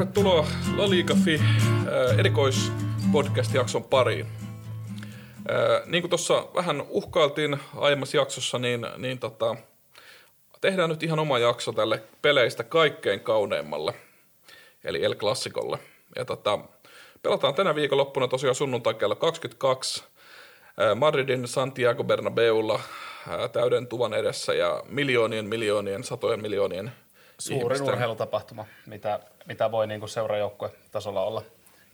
[0.00, 4.26] tervetuloa La Liga.fi äh, erikoispodcast-jakson pariin.
[5.50, 9.56] Äh, niin kuin tuossa vähän uhkailtiin aiemmassa jaksossa, niin, niin tota,
[10.60, 13.94] tehdään nyt ihan oma jakso tälle peleistä kaikkein kauneimmalle,
[14.84, 15.78] eli El Clasicolle.
[16.16, 16.58] Ja tota,
[17.22, 22.80] pelataan tänä viikonloppuna tosiaan sunnuntai kello 22 äh, Madridin Santiago Bernabeulla
[23.52, 26.92] täyden tuvan edessä ja miljoonien, miljoonien, satojen miljoonien
[27.40, 27.88] Suurin ihmisten.
[27.94, 31.42] urheilutapahtuma, mitä, mitä voi niin seurajoukkue-tasolla olla,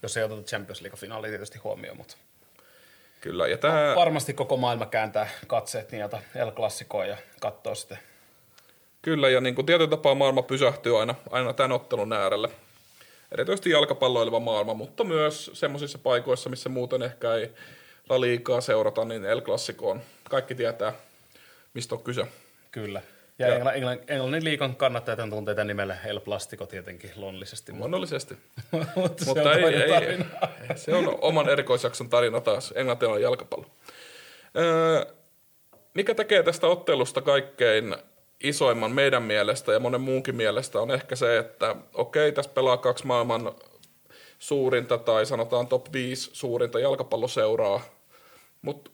[0.03, 1.97] jos ei oteta Champions League-finaali tietysti huomioon.
[1.97, 2.17] Mutta
[3.21, 3.93] Kyllä, ja tämä...
[3.97, 7.99] Varmasti koko maailma kääntää katseet niiltä El Clasicoa ja katsoo sitten.
[9.03, 12.51] Kyllä, ja niin kuin tietyllä tapaa maailma pysähtyy aina, aina tämän ottelun äärelle.
[13.33, 17.53] Erityisesti jalkapalloileva maailma, mutta myös semmoisissa paikoissa, missä muuten ehkä ei
[18.09, 20.03] La Liigaa seurata, niin El Clasico on.
[20.31, 20.93] Kaikki tietää,
[21.75, 22.27] mistä on kyse.
[22.71, 23.03] Kyllä.
[23.39, 23.55] Ja, ja.
[23.55, 27.73] Englannin, Englannin liikan kannattajat on tunteita nimellä El Plastico tietenkin luonnollisesti.
[27.73, 28.37] Luonnollisesti.
[28.97, 30.19] mutta se mutta on ei, ei,
[30.77, 33.67] se on oman erikoisjakson tarina taas, englantilainen jalkapallo.
[34.57, 35.07] Öö,
[35.95, 37.97] mikä tekee tästä ottelusta kaikkein
[38.41, 43.07] isoimman meidän mielestä ja monen muunkin mielestä on ehkä se, että okei, tässä pelaa kaksi
[43.07, 43.53] maailman
[44.39, 47.81] suurinta tai sanotaan top 5 suurinta jalkapalloseuraa,
[48.63, 48.91] mutta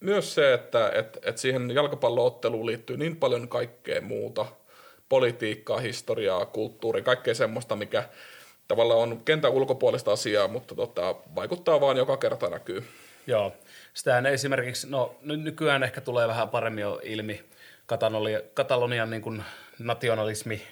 [0.00, 4.46] myös se, että et, et siihen jalkapallootteluun liittyy niin paljon kaikkea muuta,
[5.08, 8.08] politiikkaa, historiaa, kulttuuria, kaikkea semmoista, mikä
[8.68, 12.84] tavallaan on kentän ulkopuolista asiaa, mutta tota, vaikuttaa vaan joka kerta näkyy.
[13.26, 13.52] Joo,
[13.94, 17.44] sitähän esimerkiksi, no nykyään ehkä tulee vähän paremmin jo ilmi
[18.54, 19.44] Katalonian niin kuin
[19.78, 20.62] nationalismi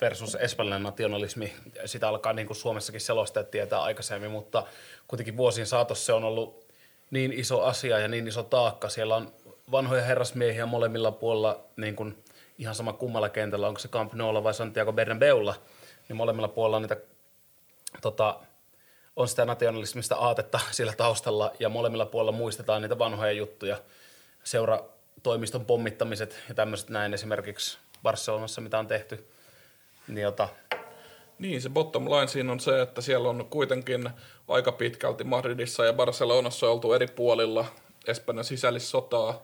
[0.00, 1.52] versus espanjalainen nationalismi.
[1.84, 4.66] Sitä alkaa niin kuin Suomessakin selostaa tietää aikaisemmin, mutta
[5.08, 6.63] kuitenkin vuosien saatossa se on ollut
[7.14, 8.88] niin iso asia ja niin iso taakka.
[8.88, 9.32] Siellä on
[9.70, 12.24] vanhoja herrasmiehiä molemmilla puolilla, niin kuin
[12.58, 15.54] ihan sama kummalla kentällä, onko se Camp Noulla vai Santiago Bernabeulla,
[16.08, 16.96] niin molemmilla puolilla on niitä,
[18.00, 18.40] tota,
[19.16, 23.76] on sitä nationalismista aatetta siellä taustalla ja molemmilla puolilla muistetaan niitä vanhoja juttuja.
[24.44, 24.84] Seura
[25.22, 29.28] toimiston pommittamiset ja tämmöiset näin esimerkiksi Barcelonassa, mitä on tehty.
[30.08, 30.48] Niin, jota,
[31.38, 34.10] niin, se bottom line siinä on se, että siellä on kuitenkin
[34.48, 37.64] aika pitkälti Madridissa ja Barcelonassa oltu eri puolilla
[38.06, 39.42] Espanjan sisällissotaa,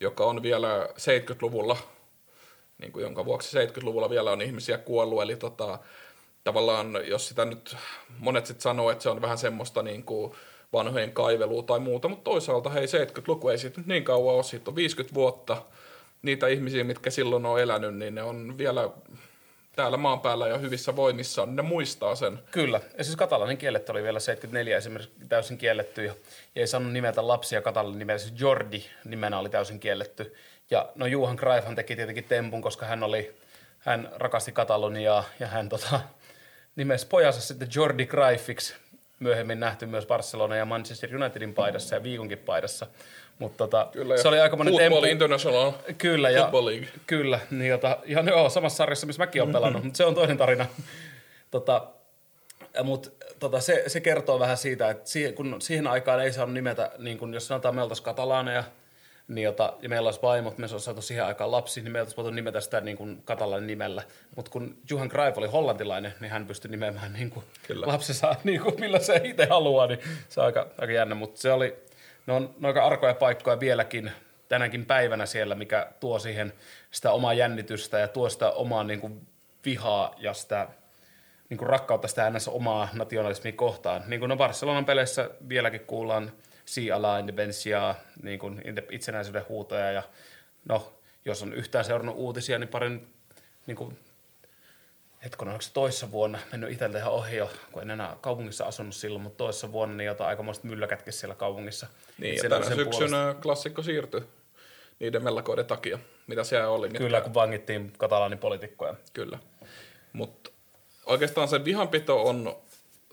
[0.00, 1.76] joka on vielä 70-luvulla,
[2.78, 5.78] niin kuin jonka vuoksi 70-luvulla vielä on ihmisiä kuollut, eli tota,
[6.44, 7.76] tavallaan jos sitä nyt,
[8.18, 10.32] monet sitten sanoo, että se on vähän semmoista niin kuin
[10.72, 14.70] vanhojen kaivelua tai muuta, mutta toisaalta hei 70-luku ei siitä nyt niin kauan ole, siitä
[14.70, 15.62] on 50 vuotta,
[16.22, 18.90] niitä ihmisiä, mitkä silloin on elänyt, niin ne on vielä
[19.76, 22.38] täällä maan päällä ja hyvissä voimissa, niin ne muistaa sen.
[22.50, 22.80] Kyllä.
[22.98, 26.14] Ja siis katalanin kielet oli vielä 74 esimerkiksi täysin kielletty ja,
[26.54, 28.18] ja ei saanut nimetä lapsia katalanin nimellä.
[28.18, 30.34] Siis Jordi nimenä oli täysin kielletty.
[30.70, 33.34] Ja no Juhan Greifhan teki tietenkin tempun, koska hän oli,
[33.78, 36.00] hän rakasti Kataloniaa ja hän tota,
[36.76, 38.74] nimesi pojansa sitten Jordi Greifiksi
[39.22, 42.86] myöhemmin nähty myös Barcelona ja Manchester Unitedin paidassa ja Viikonkin paidassa.
[43.38, 45.04] Mutta tota, kyllä, se oli aika monen tempu.
[45.04, 46.88] International kyllä, ja, Football League.
[47.06, 50.36] Kyllä, niin jota, ihan joo, samassa sarjassa, missä mäkin olen pelannut, mutta se on toinen
[50.36, 50.66] tarina.
[51.50, 51.86] tota,
[52.84, 56.90] mutta tota, se, se, kertoo vähän siitä, että siihen, kun siihen aikaan ei saanut nimetä,
[56.98, 58.64] niin kun, jos sanotaan me oltaisiin katalaaneja,
[59.28, 62.16] niin jota, ja meillä olisi vaimot, me olisi saatu siihen aikaan lapsi, niin me oltaisiin
[62.16, 64.02] voitu nimetä sitä niin kuin katalainen nimellä.
[64.36, 67.44] Mutta kun Johan Greif oli hollantilainen, niin hän pystyi nimeämään niin kuin
[67.84, 71.14] lapsensa niin kuin millä se itse haluaa, niin se on aika, aika jännä.
[71.14, 71.76] Mutta se oli,
[72.26, 74.12] ne on, ne on aika arkoja paikkoja vieläkin
[74.48, 76.52] tänäkin päivänä siellä, mikä tuo siihen
[76.90, 79.26] sitä omaa jännitystä ja tuo sitä omaa niin kuin
[79.64, 80.68] vihaa ja sitä
[81.48, 82.48] niin kuin rakkautta sitä ns.
[82.48, 84.02] omaa nationalismia kohtaan.
[84.06, 86.32] Niin kuin no Barcelonan peleissä vieläkin kuullaan
[86.64, 90.02] Sea la Independencia, niin kuin itsenäisyyden huutoja ja
[90.64, 90.92] no,
[91.24, 93.14] jos on yhtään seurannut uutisia, niin parin
[93.66, 93.98] niin kuin
[95.24, 98.94] hetkon, onko se toissa vuonna, mennyt itseltä ihan ohi jo, kun en enää kaupungissa asunut
[98.94, 101.86] silloin, mutta toissa vuonna niin jotain aikamoista mylläkätkin siellä kaupungissa.
[102.18, 103.42] Niin, ja tänä syksynä puolesta...
[103.42, 104.22] klassikko siirtyi
[105.00, 106.88] niiden mellakoiden takia, mitä siellä oli.
[106.88, 107.20] Kyllä, mitkä...
[107.20, 108.94] kun vangittiin katalaanipolitiikkoja.
[109.12, 109.38] Kyllä,
[110.12, 110.50] mutta
[111.06, 112.56] oikeastaan se vihanpito on,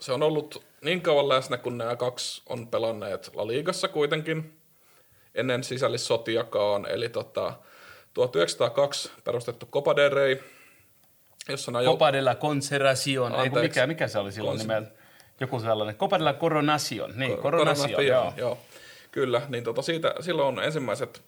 [0.00, 4.60] se on ollut niin kauan läsnä, kun nämä kaksi on pelanneet La Ligassa kuitenkin,
[5.34, 7.52] ennen sisällissotiakaan, eli tota,
[8.14, 10.42] 1902 perustettu Copa del Rey,
[11.48, 14.90] jossa nämä Copa de la Conservación, ei mikä, mikä se oli silloin Cons- nimeltä?
[15.40, 15.96] Joku sellainen.
[15.96, 18.32] Copa de la Coronación, niin, Cor- Coronación, joo.
[18.36, 18.58] joo.
[19.12, 21.22] Kyllä, niin tota siitä, silloin on ensimmäiset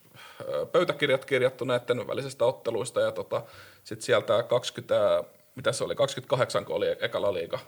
[0.72, 3.42] pöytäkirjat kirjattu näiden välisestä otteluista ja tota,
[3.84, 5.24] sitten sieltä 20,
[5.54, 7.58] mitä se oli, 28 kun oli ekalla liiga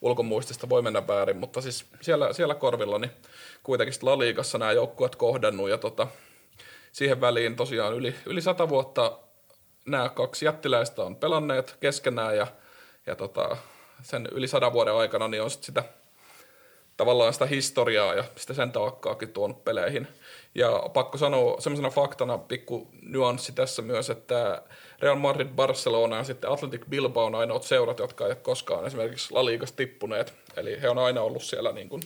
[0.00, 3.10] ulkomuistista voi mennä väärin, mutta siis siellä, siellä korvilla niin
[3.62, 6.06] kuitenkin La Liigassa nämä joukkueet kohdannut ja tota,
[6.92, 9.18] siihen väliin tosiaan yli, yli sata vuotta
[9.86, 12.46] nämä kaksi jättiläistä on pelanneet keskenään ja,
[13.06, 13.56] ja tota,
[14.02, 15.84] sen yli sadan vuoden aikana, niin on sit sitä
[16.96, 20.08] tavallaan sitä historiaa ja sitä sen taakkaakin tuonut peleihin.
[20.54, 24.62] Ja pakko sanoa semmoisena faktana pikku nyanssi tässä myös, että
[25.00, 29.34] Real Madrid, Barcelona ja sitten Athletic Bilbao on ainoat seurat, jotka ei ole koskaan esimerkiksi
[29.34, 30.34] La Ligassa tippuneet.
[30.56, 32.02] Eli he on aina ollut siellä niin kuin,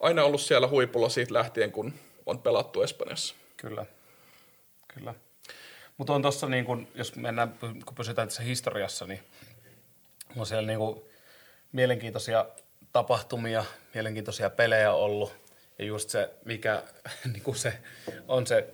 [0.00, 1.92] aina ollut siellä huipulla siitä lähtien, kun
[2.26, 3.34] on pelattu Espanjassa.
[3.56, 3.86] Kyllä,
[4.94, 5.14] kyllä.
[5.96, 9.20] Mutta on tuossa, niin kun, jos mennään, kun pysytään tässä historiassa, niin
[10.36, 11.04] on siellä niin kun,
[11.72, 12.46] mielenkiintoisia
[12.94, 13.64] tapahtumia,
[13.94, 15.34] mielenkiintoisia pelejä ollut.
[15.78, 16.82] Ja just se, mikä
[17.32, 17.78] niin kuin se
[18.28, 18.66] on se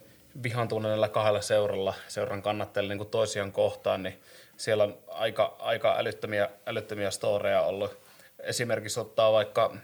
[0.42, 4.20] vihan tunne kahdella seuralla, seuran kannattajille niin toisiaan kohtaan, niin
[4.56, 7.98] siellä on aika, aika älyttömiä, älyttömiä storeja ollut.
[8.42, 9.76] Esimerkiksi ottaa vaikka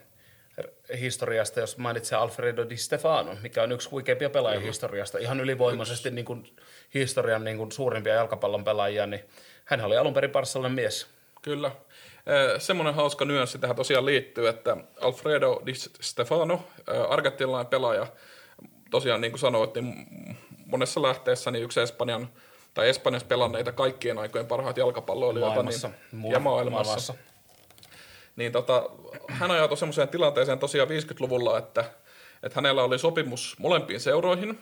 [1.00, 4.68] historiasta, jos mainitsee Alfredo Di Stefano, mikä on yksi huikeimpia pelaajia mm-hmm.
[4.68, 6.56] historiasta, ihan ylivoimaisesti niin kuin
[6.94, 9.24] historian niin kuin suurimpia jalkapallon pelaajia, niin
[9.64, 11.06] hän oli alun perin Barcelonan mies.
[11.42, 11.70] Kyllä.
[12.58, 16.64] Semmoinen hauska nyanssi tähän tosiaan liittyy, että Alfredo Di Stefano,
[17.08, 18.06] argentinalainen pelaaja,
[18.90, 20.06] tosiaan niin kuin sanoit, niin
[20.66, 22.28] monessa lähteessä niin yksi Espanjan
[22.74, 25.90] tai Espanjassa pelanneita kaikkien aikojen parhaat jalkapalloilijoita maailmassa.
[26.12, 26.84] Niin, ja maailmassa.
[26.84, 27.14] maailmassa.
[28.36, 28.90] Niin tota,
[29.28, 31.84] hän ajautui semmoiseen tilanteeseen tosiaan 50-luvulla, että,
[32.42, 34.58] että hänellä oli sopimus molempiin seuroihin,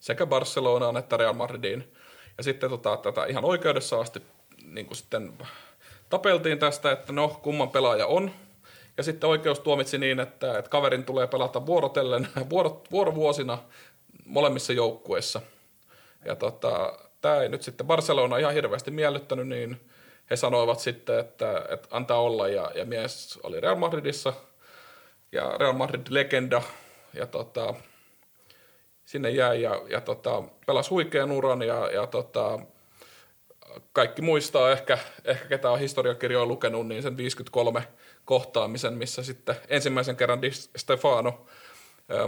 [0.00, 1.92] sekä Barcelonaan että Real Madridiin.
[2.38, 4.22] Ja sitten tota, tätä ihan oikeudessa asti
[4.64, 5.32] niin kuin sitten
[6.10, 8.30] tapeltiin tästä, että no kumman pelaaja on.
[8.96, 13.58] Ja sitten oikeus tuomitsi niin, että, että kaverin tulee pelata vuorotellen, vuoro, vuorovuosina
[14.24, 15.40] molemmissa joukkueissa.
[16.24, 19.80] Ja tota, tämä ei nyt sitten Barcelona ihan hirveästi miellyttänyt, niin
[20.30, 22.48] he sanoivat sitten, että, että antaa olla.
[22.48, 24.32] Ja, ja mies oli Real Madridissa
[25.32, 26.62] ja Real Madrid-legenda.
[27.14, 27.74] Ja tota,
[29.04, 32.58] sinne jäi ja, ja tota, pelasi huikean uran ja, ja tota,
[33.92, 37.82] kaikki muistaa ehkä, ehkä ketä on historiakirjoja lukenut, niin sen 53
[38.24, 41.46] kohtaamisen, missä sitten ensimmäisen kerran Di Stefano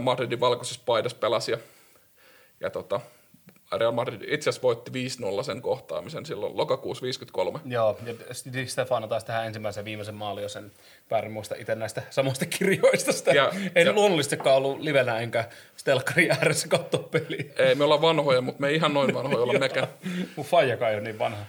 [0.01, 1.57] Madridin valkoisessa paidassa pelasi ja,
[2.59, 2.99] ja tota,
[3.77, 4.91] Real Madrid itse asiassa voitti
[5.39, 7.59] 5-0 sen kohtaamisen silloin lokakuussa 53.
[7.65, 8.13] Joo, ja
[8.53, 10.71] Di Stefano taas tähän ensimmäisen viimeisen maali, jos en
[11.11, 13.11] väärin muista itse näistä samoista kirjoista.
[13.11, 13.31] Sitä.
[13.31, 15.45] Ja, en ja, luonnollisestikaan ollut livenä enkä
[15.77, 17.45] stelkkarin ääressä katsoa peliä.
[17.57, 19.87] Ei, me ollaan vanhoja, mutta me ei ihan noin vanhoja olla mekään.
[20.35, 21.45] Mun faijakaan ei ole niin vanha.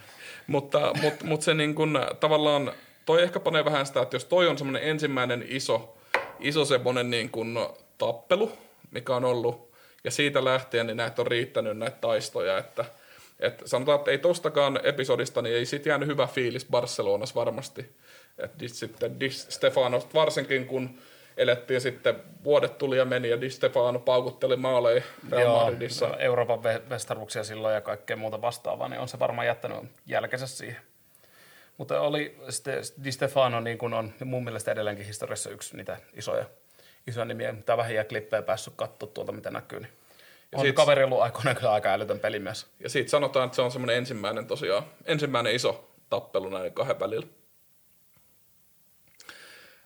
[0.47, 2.71] mutta mut, mut se niin kun, tavallaan,
[3.05, 5.97] toi ehkä panee vähän sitä, että jos toi on semmoinen ensimmäinen iso,
[6.39, 8.51] iso semmoinen niin kun tappelu,
[8.91, 9.74] mikä on ollut,
[10.05, 12.85] ja siitä lähtien niin näitä on riittänyt näitä taistoja, että
[13.39, 17.95] et sanotaan, että ei tostakaan episodista, niin ei siitä jäänyt hyvä fiilis Barcelonassa varmasti.
[18.37, 20.99] Et sitten Di Stefano, varsinkin kun
[21.37, 26.05] elettiin sitten, vuodet tuli ja meni ja Di Stefano paukutteli maaleja Real Madridissa.
[26.05, 30.81] Joo, Euroopan vestaruksia silloin ja kaikkea muuta vastaavaa, niin on se varmaan jättänyt jälkensä siihen.
[31.77, 32.37] Mutta oli
[33.03, 36.45] Di Stefano niin kuin on mun mielestä edelleenkin historiassa yksi niitä isoja,
[37.07, 39.79] isoja nimiä, mitä vähän klippejä päässyt katsoa tuolta, mitä näkyy.
[39.79, 39.91] Niin
[40.51, 42.67] ja on siitä, kaveri ollut aikoinaan kyllä aika älytön pelimies.
[42.79, 47.27] Ja siitä sanotaan, että se on semmoinen ensimmäinen tosiaan, ensimmäinen iso tappelu näiden kahden välillä.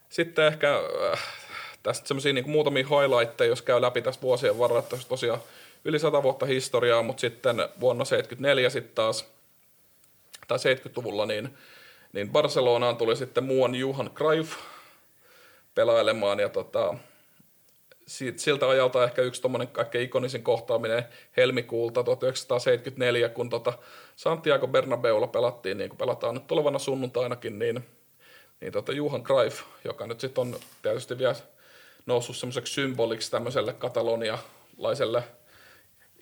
[0.09, 0.75] Sitten ehkä
[1.13, 1.19] äh,
[1.83, 5.39] tästä semmoisia niin muutamia highlightteja, jos käy läpi tässä vuosien varrella, että tosiaan
[5.85, 9.25] yli sata vuotta historiaa, mutta sitten vuonna 74 sitten taas,
[10.47, 11.57] tai 70-luvulla, niin,
[12.13, 14.51] niin Barcelonaan tuli sitten muuan Juhan Cruyff
[15.75, 16.95] pelailemaan, ja tota,
[18.07, 21.03] siitä, siltä ajalta ehkä yksi tuommoinen kaikkein ikonisin kohtaaminen
[21.37, 23.73] helmikuulta 1974, kun tota
[24.15, 27.85] Santiago Bernabeulla pelattiin, niin kuin pelataan nyt tulevana sunnuntainakin, niin,
[28.61, 31.35] niin tota Juhan Cruyff, joka nyt sitten on tietysti vielä
[32.05, 35.23] noussut semmoiseksi symboliksi tämmöiselle katalonialaiselle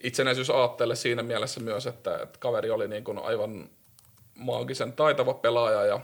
[0.03, 3.69] itsenäisyysaatteelle siinä mielessä myös, että, että kaveri oli niin kuin aivan
[4.35, 5.99] maagisen taitava pelaaja ja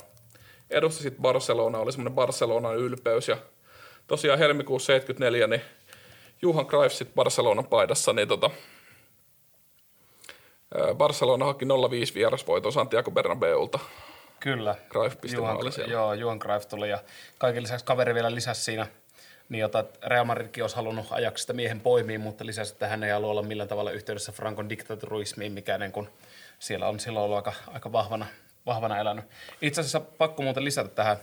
[0.74, 3.38] edusti sitten Barcelona, oli semmoinen Barcelonan ylpeys ja
[4.08, 5.62] tosiaan helmikuussa 74, niin
[6.42, 8.50] Juhan Cruyff sitten Barcelonan paidassa, niin tota,
[10.96, 11.68] Barcelona haki 0-5
[12.15, 13.80] vierasvoiton Santiago Bernabeulta.
[14.39, 14.75] Kyllä.
[14.89, 17.00] Cruyff pisti Juhan, Joo, Juhan Cruyff tuli ja
[17.38, 18.88] kaiken lisäksi kaveri vielä lisäsi siinä,
[19.50, 23.32] niin jota Real Madridkin olisi halunnut ajaksi miehen poimiin, mutta lisäsi, että hän ei halua
[23.32, 26.10] olla millään tavalla yhteydessä Frankon diktaturismiin, mikä niin kun
[26.60, 28.25] siellä on silloin ollut aika, aika vahvana,
[28.65, 29.25] vahvana elänyt.
[29.62, 31.17] Itse asiassa pakko muuten lisätä tähän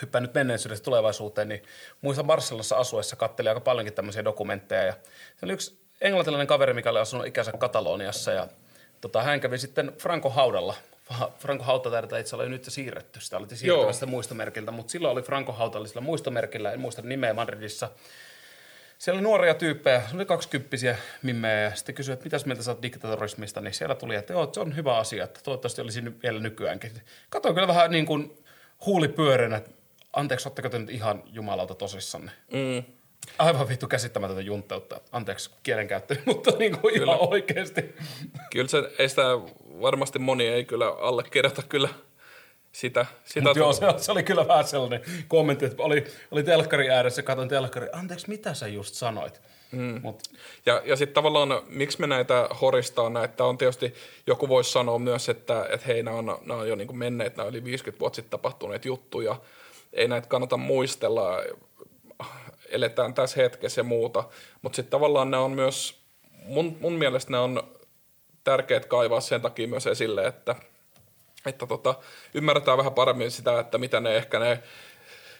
[0.00, 1.62] hyppään nyt menneisyydestä tulevaisuuteen, niin
[2.00, 4.84] muistan Barcelonassa asuessa katteli aika paljonkin tämmöisiä dokumentteja.
[4.84, 4.92] Ja
[5.36, 8.48] se oli yksi englantilainen kaveri, mikä oli asunut ikänsä Kataloniassa ja
[9.00, 10.74] tota, hän kävi sitten Franco haudalla.
[11.38, 15.52] Franco hauta itse oli nyt siirretty, sitä oli siirretty sitä muistomerkiltä, mutta silloin oli Franco
[15.52, 17.88] hautallisella muistomerkillä, en muista nimeä Madridissa.
[19.00, 22.70] Siellä oli nuoria tyyppejä, se oli kaksikymppisiä mimmejä ja sitten kysyi, että mitäs mieltä sä
[22.70, 26.40] oot diktatorismista, niin siellä tuli, että joo, se on hyvä asia, että toivottavasti olisi vielä
[26.40, 26.92] nykyäänkin.
[27.30, 28.38] Katoin kyllä vähän niin kuin
[28.86, 29.70] huulipyöränä, että
[30.12, 32.32] anteeksi, ootteko te nyt ihan jumalauta tosissanne?
[32.52, 32.82] Mm.
[33.38, 35.00] Aivan vittu käsittämätöntä juntteutta.
[35.12, 37.14] Anteeksi kielenkäyttö, mutta niin kuin kyllä.
[37.14, 37.94] ihan oikeasti.
[38.52, 39.22] Kyllä se, ei sitä
[39.80, 41.88] varmasti moni ei kyllä allekirjoita kyllä
[42.72, 43.06] sitä.
[43.24, 47.22] sitä Mut joo, se, se, oli kyllä vähän sellainen kommentti, että oli, oli telkkari ääressä,
[47.22, 49.40] katsoin telkkari, anteeksi, mitä sä just sanoit?
[49.72, 50.00] Mm.
[50.02, 50.22] Mut.
[50.66, 53.94] Ja, ja sitten tavallaan, miksi me näitä horistaan näitä, on tietysti,
[54.26, 57.48] joku voisi sanoa myös, että, että hei, nämä on, nämä on jo niin menneet, nämä
[57.48, 59.36] yli 50 vuotta sitten tapahtuneet juttuja,
[59.92, 61.42] ei näitä kannata muistella,
[62.68, 64.24] eletään tässä hetkessä ja muuta,
[64.62, 66.00] mutta sitten tavallaan ne on myös,
[66.44, 67.62] mun, mun mielestä ne on
[68.44, 70.56] tärkeät kaivaa sen takia myös esille, että,
[71.46, 71.94] että tota,
[72.34, 74.62] ymmärretään vähän paremmin sitä, että mitä ne ehkä ne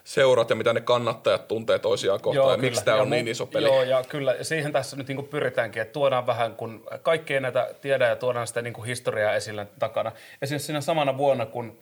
[0.04, 2.71] seurat ja mitä ne kannattajat tuntee toisiaan kohtaan joo, ja kyllä.
[2.71, 3.66] miksi tämä on niin iso peli.
[3.66, 8.09] Joo, ja kyllä siihen tässä nyt niinku pyritäänkin, että tuodaan vähän, kun kaikkea näitä tiedä
[8.09, 10.12] ja tuodaan sitä niinku historiaa esille takana.
[10.42, 11.78] Esimerkiksi siinä samana vuonna, kun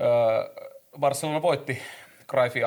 [0.00, 0.66] öö,
[1.00, 1.82] Barcelona voitti
[2.30, 2.62] Cruyffin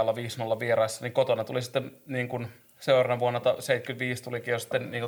[0.55, 2.48] 5-0 vieraissa, niin kotona tuli sitten niin kuin
[2.79, 5.08] seuraavana vuonna 75 tulikin jo sitten niin 1-0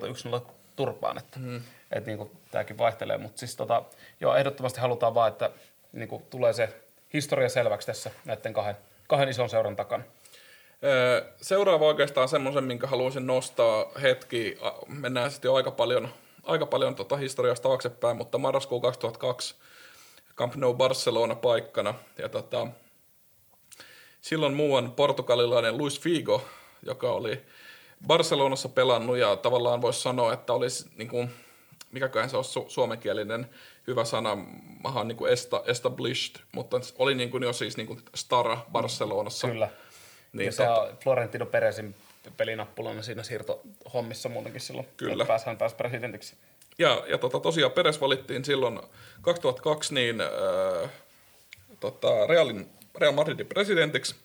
[0.75, 1.61] turpaan, että, mm.
[1.91, 3.83] että niin kuin, tämäkin vaihtelee, mutta siis tota,
[4.21, 5.49] joo, ehdottomasti halutaan vaan, että
[5.93, 6.81] niin kuin, tulee se
[7.13, 8.77] historia selväksi tässä näiden kahden,
[9.07, 10.03] kahden ison seuran takana.
[11.41, 14.57] Seuraava oikeastaan semmoisen, minkä haluaisin nostaa hetki.
[14.87, 16.09] Mennään sitten jo aika paljon,
[16.43, 19.55] aika paljon tota historiasta taaksepäin, mutta marraskuu 2002
[20.35, 21.93] Camp Nou Barcelona paikkana.
[22.17, 22.67] Ja tota,
[24.21, 26.45] silloin muuan portugalilainen Luis Figo,
[26.83, 27.41] joka oli
[28.07, 31.29] Barcelonassa pelannut ja tavallaan voisi sanoa, että olisi niin kuin,
[31.91, 33.49] mikäköhän se on su- suomenkielinen
[33.87, 34.37] hyvä sana,
[34.83, 39.47] mahan niin kuin esta, established, mutta oli niin kuin jo siis niin kuin stara Barcelonassa.
[39.47, 39.69] Kyllä.
[40.33, 41.95] Niin, ja se on Florentino Perezin
[42.37, 45.25] pelinappulana siinä siirtohommissa muutenkin silloin, Kyllä.
[45.25, 46.35] Pääsi, hän pääsi presidentiksi.
[46.79, 48.79] Ja, ja tota, tosiaan Perez valittiin silloin
[49.21, 50.89] 2002 niin, äh,
[51.79, 54.15] tota, Realin Real Madridin presidentiksi,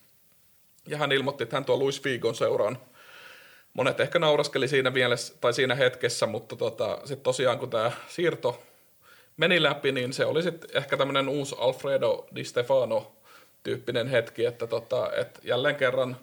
[0.86, 2.78] ja hän ilmoitti, että hän tuo Luis Figon seuraan.
[3.74, 8.62] Monet ehkä nauraskeli siinä, mielessä, tai siinä hetkessä, mutta tota, sitten tosiaan kun tämä siirto
[9.36, 13.12] meni läpi, niin se oli sitten ehkä tämmöinen uusi Alfredo Di Stefano
[13.62, 16.16] tyyppinen hetki, että tota, et jälleen kerran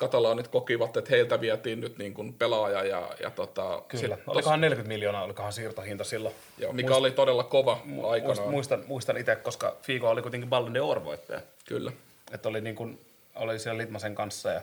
[0.00, 2.84] katalaanit kokivat, että heiltä vietiin nyt niin kuin pelaaja.
[2.84, 6.34] Ja, ja tota, Kyllä, olikohan 40 miljoonaa, olikohan siirtohinta silloin.
[6.58, 8.42] Joo, mikä Muist, oli todella kova aikana.
[8.50, 11.40] Muistan, muistan itse, koska Figo oli kuitenkin Ballon d'Or voittaja.
[11.68, 11.92] Kyllä.
[12.32, 13.00] Että oli, niin kuin,
[13.34, 14.50] oli siellä Litmasen kanssa.
[14.50, 14.60] Ja...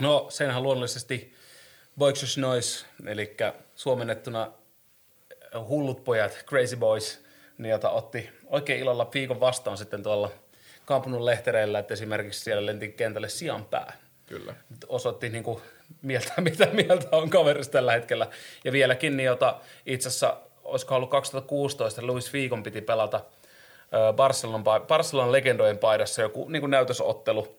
[0.00, 1.34] No, senhän luonnollisesti
[1.98, 3.36] Boixers Noise, eli
[3.74, 4.52] suomennettuna
[5.68, 7.24] hullut pojat, Crazy Boys,
[7.58, 10.30] niin jota otti oikein ilolla Fiikon vastaan sitten tuolla
[10.84, 13.92] Kampunun lehtereillä, että esimerkiksi siellä lenti kentälle sian pää.
[14.26, 14.54] Kyllä.
[14.88, 15.60] Osoitti niin kuin
[16.02, 18.26] mieltä, mitä mieltä on kaverista tällä hetkellä.
[18.64, 23.20] Ja vieläkin, niin jota itse asiassa, olisiko ollut 2016, Luis Fiikon piti pelata
[24.16, 27.57] Barcelonan, Barcelonan legendojen paidassa joku niin kuin näytösottelu.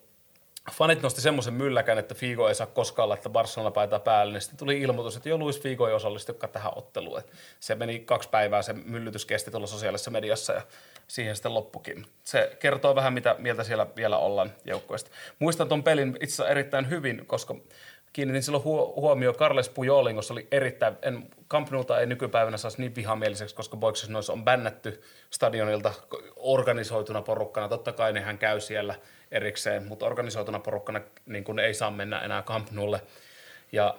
[0.72, 4.58] Fanit nosti semmoisen mylläkän, että Figo ei saa koskaan laittaa Barcelona paitaa päälle, niin sitten
[4.58, 7.18] tuli ilmoitus, että jo Luis Figo ei osallistukaan tähän otteluun.
[7.18, 10.62] Et se meni kaksi päivää, se myllytys kesti tuolla sosiaalisessa mediassa ja
[11.08, 12.06] siihen sitten loppukin.
[12.24, 15.10] Se kertoo vähän, mitä mieltä siellä vielä ollaan joukkueesta.
[15.38, 17.54] Muistan tuon pelin itse asiassa erittäin hyvin, koska
[18.12, 22.94] kiinnitin silloin huomioon Carles Pujolin, koska oli erittäin, en, Camp Nouta ei nykypäivänä saisi niin
[22.94, 25.92] vihamieliseksi, koska Boixes noissa on bännätty stadionilta
[26.36, 27.68] organisoituna porukkana.
[27.68, 28.94] Totta kai nehän käy siellä
[29.30, 33.00] erikseen, mutta organisoituna porukkana niin kun ei saa mennä enää Camp Noulle.
[33.72, 33.94] Ja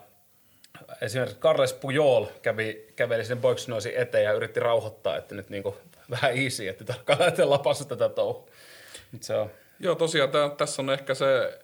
[1.02, 5.76] esimerkiksi Carles Pujol kävi, käveli sinne Boixes eteen ja yritti rauhoittaa, että nyt niin kuin
[6.10, 8.48] vähän easy, että tarkkaan lähteä lapassa tätä touhua.
[9.80, 11.60] Joo, tosiaan tää, tässä on ehkä se,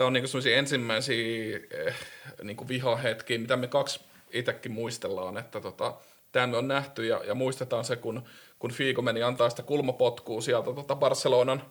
[0.00, 1.94] tämä on niinku ensimmäisiä eh,
[2.42, 5.94] niinku vihahetkiä, mitä me kaksi itsekin muistellaan, että tota,
[6.32, 8.22] tämä me on nähty ja, ja muistetaan se, kun,
[8.58, 11.62] kun Fiiko meni antaa sitä kulmapotkua sieltä tota Barcelonan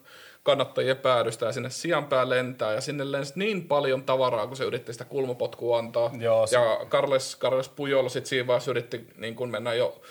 [0.43, 4.93] kannattajien päädystä ja sinne sijanpää lentää ja sinne lensi niin paljon tavaraa, kun se yritti
[4.93, 6.11] sitä kulmapotkua antaa.
[6.19, 6.55] Joo, se...
[6.55, 10.01] Ja Carles, Carles Pujol sitten siinä vaiheessa yritti niin kun mennä jo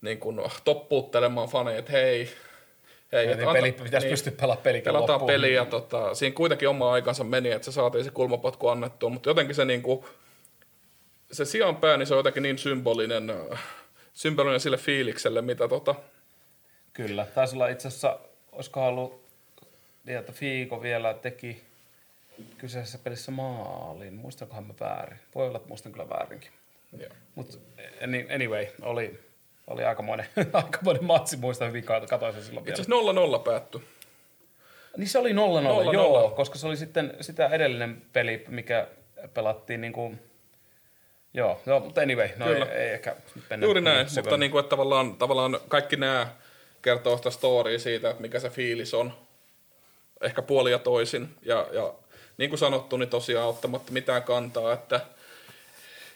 [0.00, 2.28] niin kuin toppuuttelemaan faneja, että hei,
[3.12, 5.26] hei niin, anta, peli, pitäisi niin, pystyä pelaamaan pelikin Pelataan loppuun.
[5.26, 9.30] peliä, ja tota, siinä kuitenkin oma aikansa meni, että se saatiin se kulmapotku annettua, mutta
[9.30, 10.04] jotenkin se niin kuin,
[11.32, 13.32] se sijan pää, niin se on jotenkin niin symbolinen,
[14.12, 15.94] symbolinen sille fiilikselle, mitä tota...
[16.92, 18.18] Kyllä, taisi olla itse asiassa,
[18.52, 19.24] olisiko ollut,
[20.04, 21.62] niin, että Fiiko vielä teki
[22.58, 25.18] kyseisessä pelissä maalin, muistankohan mä väärin?
[25.34, 26.50] Voi olla, että muistan kyllä väärinkin.
[27.34, 27.58] Mutta
[28.34, 29.20] anyway, oli,
[29.72, 33.82] oli aikamoinen, aikamoinen matsi, muista hyvin, katoin sen silloin Itse asiassa 0-0 päättyi.
[34.96, 38.86] Niin se oli 0-0, 0-0, joo, koska se oli sitten sitä edellinen peli, mikä
[39.34, 40.20] pelattiin niin kuin,
[41.34, 42.66] joo, joo, mutta anyway, no Kyllä.
[42.66, 43.16] ei, ei ehkä
[43.50, 46.26] mennä Juuri näin, niin mutta niin kuin, että tavallaan, tavallaan kaikki nämä
[46.82, 49.12] kertoo sitä storya siitä, että mikä se fiilis on,
[50.20, 51.94] ehkä puoli ja toisin, ja, ja
[52.38, 55.00] niin kuin sanottu, niin tosiaan ottamatta mitään kantaa, että,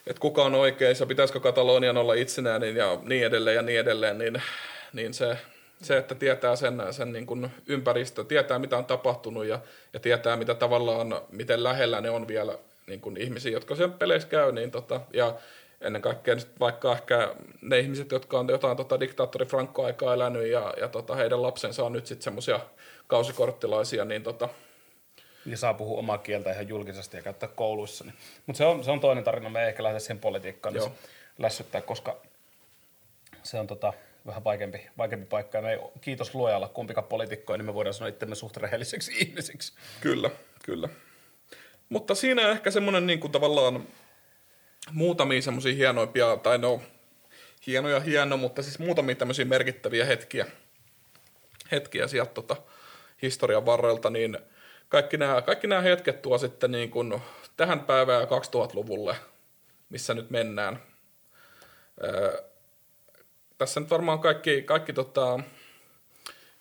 [0.07, 4.43] että kuka on oikein, pitäisikö Katalonian olla itsenäinen ja niin edelleen ja niin edelleen, niin,
[4.93, 5.39] niin se,
[5.83, 9.61] se, että tietää sen, sen niin kuin ympäristö, tietää mitä on tapahtunut ja,
[9.93, 14.29] ja tietää mitä tavallaan, miten lähellä ne on vielä niin kuin ihmisiä, jotka sen peleissä
[14.29, 15.35] käy, niin tota, ja
[15.81, 20.89] ennen kaikkea vaikka ehkä ne ihmiset, jotka on jotain tota, diktaattori Franco-aikaa elänyt ja, ja
[20.89, 22.61] tota, heidän lapsensa on nyt sitten semmoisia
[23.07, 24.49] kausikorttilaisia, niin tota,
[25.47, 28.05] ja saa puhua omaa kieltä ihan julkisesti ja käyttää kouluissa.
[28.05, 28.15] Niin.
[28.47, 30.91] Mutta se on, se on toinen tarina, me ei ehkä lähde siihen politiikkaan niin
[31.39, 32.17] lässyttää, koska
[33.43, 33.93] se on tota,
[34.27, 35.63] vähän vaikeampi, vaikeampi paikka.
[35.63, 39.73] Me ei, kiitos luojalla kumpikaan poliitikkoja, niin me voidaan sanoa itsemme suht rehelliseksi ihmisiksi.
[40.01, 40.31] Kyllä,
[40.63, 40.89] kyllä.
[41.89, 43.87] Mutta siinä ehkä semmoinen niin kuin tavallaan
[44.93, 46.83] muutamia semmoisia hienoimpia, tai no
[47.67, 50.47] hienoja hieno, mutta siis muutamia tämmöisiä merkittäviä hetkiä,
[51.73, 52.57] hetkiä sieltä tota,
[53.23, 54.39] historian varrelta, niin
[54.89, 57.23] kaikki nämä, kaikki nämä hetket tuo sitten niin kuin
[57.57, 59.17] tähän päivään 2000-luvulle,
[59.91, 60.83] missä nyt mennään.
[62.05, 62.43] Öö,
[63.59, 65.41] tässä nyt varmaan kaikki, kaikki tota,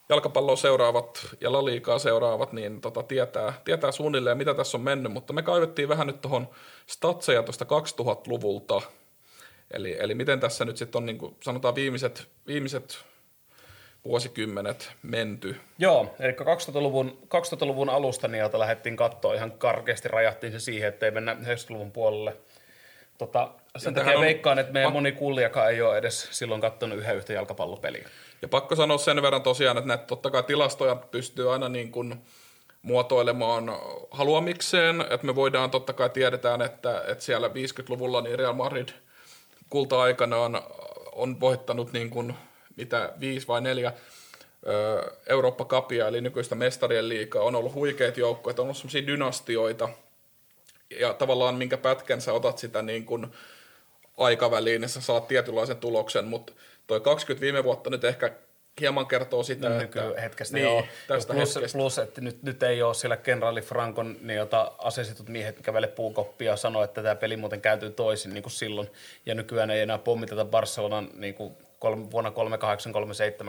[0.10, 5.34] jalkapalloa seuraavat ja laliikaa seuraavat, niin tota, tietää, tietää suunnilleen, mitä tässä on mennyt, mutta
[5.34, 6.50] me kaivettiin vähän nyt tuohon
[6.88, 8.82] statseja tuosta 2000-luvulta,
[9.72, 13.06] eli, eli miten tässä nyt sitten on, niin kuin sanotaan, viimeiset, viimeiset
[14.06, 15.56] vuosikymmenet menty.
[15.80, 21.34] Joo, eli 2000-luvun, 2000-luvun alusta niin lähdettiin katsoa ihan karkeasti, rajattiin se siihen, ettei mennä
[21.34, 22.38] 90-luvun puolelle.
[23.18, 24.22] Tota, sen takia on...
[24.22, 28.10] veikkaan, että meidän moni kuulijakaan ei ole edes silloin katsonut yhden yhtä jalkapallopeliä.
[28.42, 32.16] Ja pakko sanoa sen verran tosiaan, että näitä totta kai tilastoja pystyy aina niin kuin
[32.82, 33.72] muotoilemaan
[34.12, 38.90] haluamikseen, että me voidaan totta kai tiedetään, että, että siellä 50-luvulla niin Real Madrid
[39.70, 40.62] kulta-aikanaan
[41.12, 42.36] on voittanut niin kuin
[42.76, 43.94] mitä viisi vai neljä
[45.28, 49.90] Eurooppa-kapia, eli nykyistä mestarien liikaa, on ollut huikeita joukkoja, on ollut sellaisia dynastioita,
[51.00, 53.28] ja tavallaan minkä pätkän sä otat sitä niin kuin
[54.18, 56.54] aikaväliin, niin sä saat tietynlaisen tuloksen, mutta
[56.88, 58.32] toi 20 viime vuotta nyt ehkä
[58.82, 60.14] hieman kertoo sitä, no, että...
[60.22, 60.84] Hetkestä, niin, joo.
[61.08, 61.78] Tästä plus, hetkestä.
[61.78, 66.52] plus, että nyt, nyt ei ole siellä kenraali Frankon niin jota asetetut miehet kävele puukoppia
[66.52, 68.90] ja sanoo, että tämä peli muuten kääntyy toisin niin kuin silloin.
[69.26, 72.30] Ja nykyään ei enää pommiteta Barcelonan niin kuin kolme, vuonna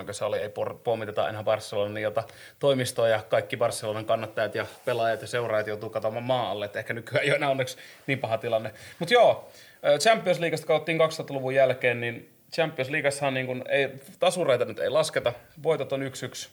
[0.01, 0.51] 38-37, kun se oli, ei
[0.85, 2.25] pommiteta enää Barcelonan jota
[2.59, 6.95] toimistoa ja kaikki Barcelonan kannattajat ja pelaajat ja seuraajat joutuu katsomaan maa alle, että ehkä
[6.95, 8.73] nykyään ei ole enää onneksi niin paha tilanne.
[8.99, 9.51] Mutta joo,
[9.99, 15.33] Champions Leagueasta kauttiin 2000-luvun jälkeen, niin Champions Leagueassahan niin kuin ei, tasureita nyt ei lasketa.
[15.63, 16.49] Voitot on 1-1.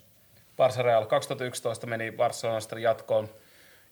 [0.58, 3.30] Barça Real 2011 meni Barcelonasta jatkoon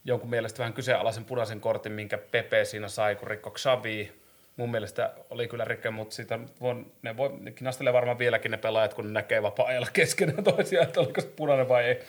[0.05, 4.20] jonkun mielestä vähän kyseenalaisen punaisen kortin, minkä Pepe siinä sai, kun rikko Xavi.
[4.57, 8.57] Mun mielestä oli kyllä rikke, mutta sitä voi, ne voi, ne kinastelee varmaan vieläkin ne
[8.57, 11.99] pelaajat, kun ne näkee vapaa-ajalla keskenään toisiaan, että oliko se punainen vai ei.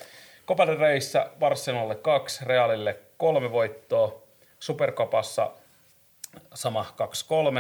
[0.47, 0.79] Copa del
[1.39, 4.23] Barcelonalle kaksi, Realille kolme voittoa.
[4.59, 5.51] Superkopassa
[6.55, 6.95] sama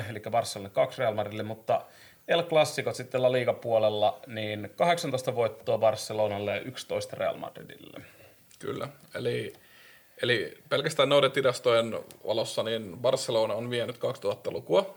[0.01, 1.83] 2-3, eli Barcelonalle kaksi Real Madridille, mutta
[2.29, 8.01] El Classicot sitten La Liga puolella, niin 18 voittoa Barcelonalle ja 11 Real Madridille.
[8.59, 9.53] Kyllä, eli,
[10.23, 14.95] eli pelkästään noiden tilastojen valossa niin Barcelona on vienyt 2000-lukua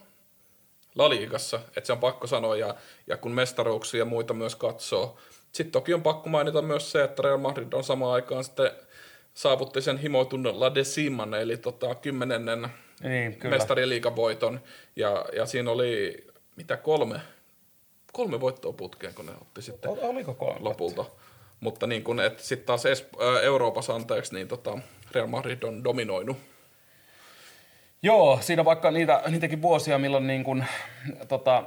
[0.96, 2.76] La Ligassa, että se on pakko sanoa, ja,
[3.08, 5.18] ja kun mestaruuksia ja muita myös katsoo.
[5.52, 8.72] Sitten toki on pakko mainita myös se, että Real Madrid on samaan aikaan sitten
[9.34, 12.68] saavutti sen himoitun La Deciman, eli tota, kymmenennen
[13.04, 14.62] niin, mestariliikavoiton,
[14.96, 16.24] ja, ja siinä oli
[16.56, 17.22] mitä kolme,
[18.14, 21.06] kolme voittoa putkeen, kun ne otti sitten Oliko kolme lopulta.
[21.60, 24.80] Mutta niin kun, että sitten taas Esp- Euroopassa anteeksi, niin tota
[25.12, 26.38] Real Madrid on dominoinut.
[28.02, 30.66] Joo, siinä vaikka niitä, niitäkin vuosia, milloin niin kun,
[31.28, 31.64] tota,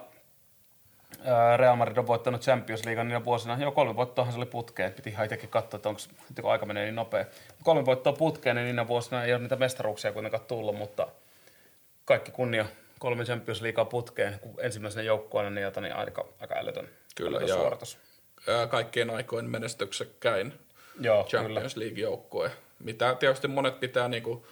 [1.57, 3.59] Real Madrid on voittanut Champions League niinä vuosina.
[3.61, 4.93] Joo, kolme voittoahan se oli putkeen.
[4.93, 7.25] Piti ihan itsekin katsoa, että onko aika menee niin nopea.
[7.65, 11.09] Kolme voittoa putkeen, niin niinä vuosina ei ole niitä mestaruuksia kuitenkaan tullut, mutta
[12.05, 12.67] kaikki kunnia
[12.99, 17.99] kolme Champions Leaguea putkeen ensimmäisenä joukkueena, niin, jota, niin aika, aika älytön, kyllä, älytön suoritus.
[18.69, 20.53] Kaikkein aikoin menestyksekkäin
[21.01, 24.43] Joo, Champions League-joukkue, mitä tietysti monet pitää niin kuin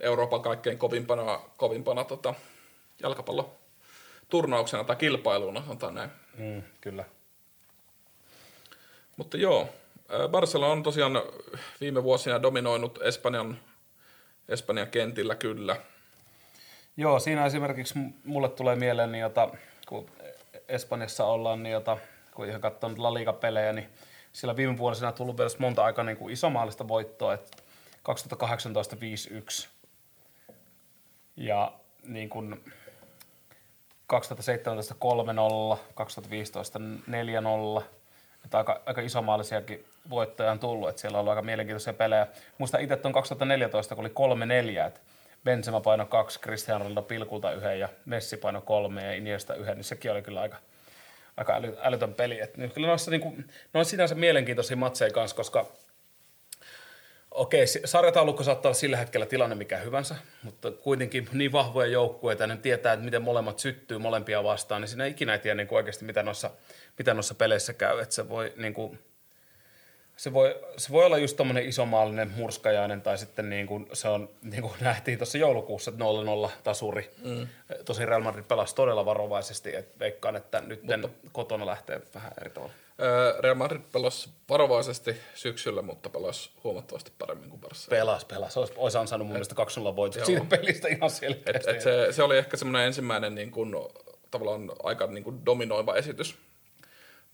[0.00, 2.34] Euroopan kaikkein kovimpana, kovimpana tota,
[3.02, 3.54] jalkapallo
[4.28, 6.10] turnauksena tai kilpailuna, sanotaan näin.
[6.38, 7.04] Mm, kyllä.
[9.16, 9.68] Mutta joo,
[10.28, 11.22] Barcelona on tosiaan
[11.80, 13.58] viime vuosina dominoinut Espanjan,
[14.48, 15.76] Espanjan kentillä kyllä–
[16.96, 19.48] Joo, siinä esimerkiksi mulle tulee mieleen, niin jota,
[19.88, 20.10] kun
[20.68, 21.98] Espanjassa ollaan, niin jota,
[22.34, 23.88] kun ihan katsonut La Liga-pelejä, niin
[24.32, 27.62] sillä viime vuosina on tullut vielä monta aika niin kuin isomaallista voittoa, että
[28.02, 29.68] 2018 5-1.
[31.36, 32.64] Ja niin kuin
[34.06, 34.94] 2017
[35.74, 36.78] 3-0, 2015
[37.78, 37.82] 4-0,
[38.44, 42.26] että aika, aika isomaalisiakin voittoja on tullut, että siellä on ollut aika mielenkiintoisia pelejä.
[42.58, 44.34] Muista itse tuon 2014, kun oli
[44.84, 45.00] 3-4, että
[45.44, 49.84] Benzema paino kaksi, Cristiano Ronaldo pilkulta yhden ja Messi paino kolme ja Iniesta yhden, niin
[49.84, 50.56] sekin oli kyllä aika,
[51.36, 52.40] aika äly, älytön peli.
[52.40, 55.66] Et, niin kyllä noissa, niin kuin, on sinänsä mielenkiintoisia matseja kanssa, koska
[57.30, 62.56] okei, sarjataulukko saattaa olla sillä hetkellä tilanne mikä hyvänsä, mutta kuitenkin niin vahvoja joukkueita, ne
[62.56, 66.04] tietää, että miten molemmat syttyy molempia vastaan, niin siinä ei ikinä tiedä niin kuin oikeasti,
[66.04, 66.50] mitä noissa,
[66.98, 68.00] mitä noissa peleissä käy.
[68.00, 68.98] Että se voi niin kuin,
[70.16, 74.28] se voi, se voi olla just tommonen isomaallinen murskajainen tai sitten niin kuin se on,
[74.42, 76.04] niin kuin nähtiin tuossa joulukuussa, että
[76.48, 77.10] 0-0 tasuri.
[77.24, 77.48] Mm.
[77.84, 82.50] Tosi Real Madrid pelasi todella varovaisesti, että veikkaan, että nyt mutta, kotona lähtee vähän eri
[82.50, 82.74] tavalla.
[83.40, 87.76] Real Madrid pelasi varovaisesti syksyllä, mutta pelasi huomattavasti paremmin kuin Barca.
[87.90, 88.56] Pelas, pelas.
[88.56, 89.54] Olisi, olisi ansainnut mun mielestä
[89.92, 91.70] 2-0 voitot siitä pelistä ihan selkeästi.
[91.70, 93.74] Et, et se, se, oli ehkä semmoinen ensimmäinen niin kuin,
[94.30, 96.38] tavallaan aika niin kuin dominoiva esitys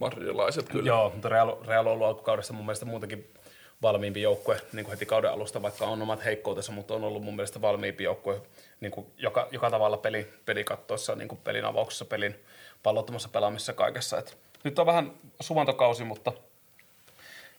[0.01, 0.89] madridilaiset kyllä.
[0.89, 3.35] Joo, mutta Real, Real on ollut alkukaudessa mun mielestä muutenkin
[3.83, 7.37] valmiimpi joukkue niin kuin heti kauden alusta, vaikka on omat heikkoutensa, mutta on ollut mun
[7.37, 8.43] mielestä valmiimpi joukkue
[8.81, 12.35] niin kuin joka, joka tavalla peli, pelikattoissa, niin kuin pelin avauksessa, pelin
[12.83, 14.19] pallottomassa pelaamisessa kaikessa.
[14.19, 16.33] Et nyt on vähän suvantokausi, mutta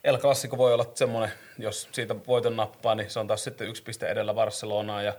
[0.03, 3.83] El Clasico voi olla semmoinen, jos siitä voiton nappaa, niin se on taas sitten yksi
[3.83, 5.13] piste edellä Barcelonaa ja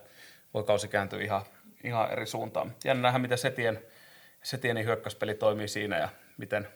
[0.54, 1.42] voi kausi kääntyä ihan,
[1.84, 2.74] ihan eri suuntaan.
[2.84, 3.82] Jännä nähdä, miten Setien,
[4.42, 6.68] Setienin hyökkäyspeli toimii siinä ja miten,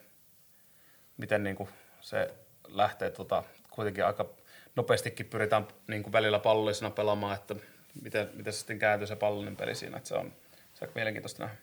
[1.17, 1.69] miten niin kuin
[2.01, 2.33] se
[2.67, 4.25] lähtee tota, kuitenkin aika
[4.75, 7.55] nopeastikin pyritään niin kuin välillä pallollisena pelaamaan, että
[8.01, 10.33] miten, miten se sitten kääntyy se pallollinen peli siinä, että se on,
[10.73, 11.57] se on mielenkiintoista nähdä.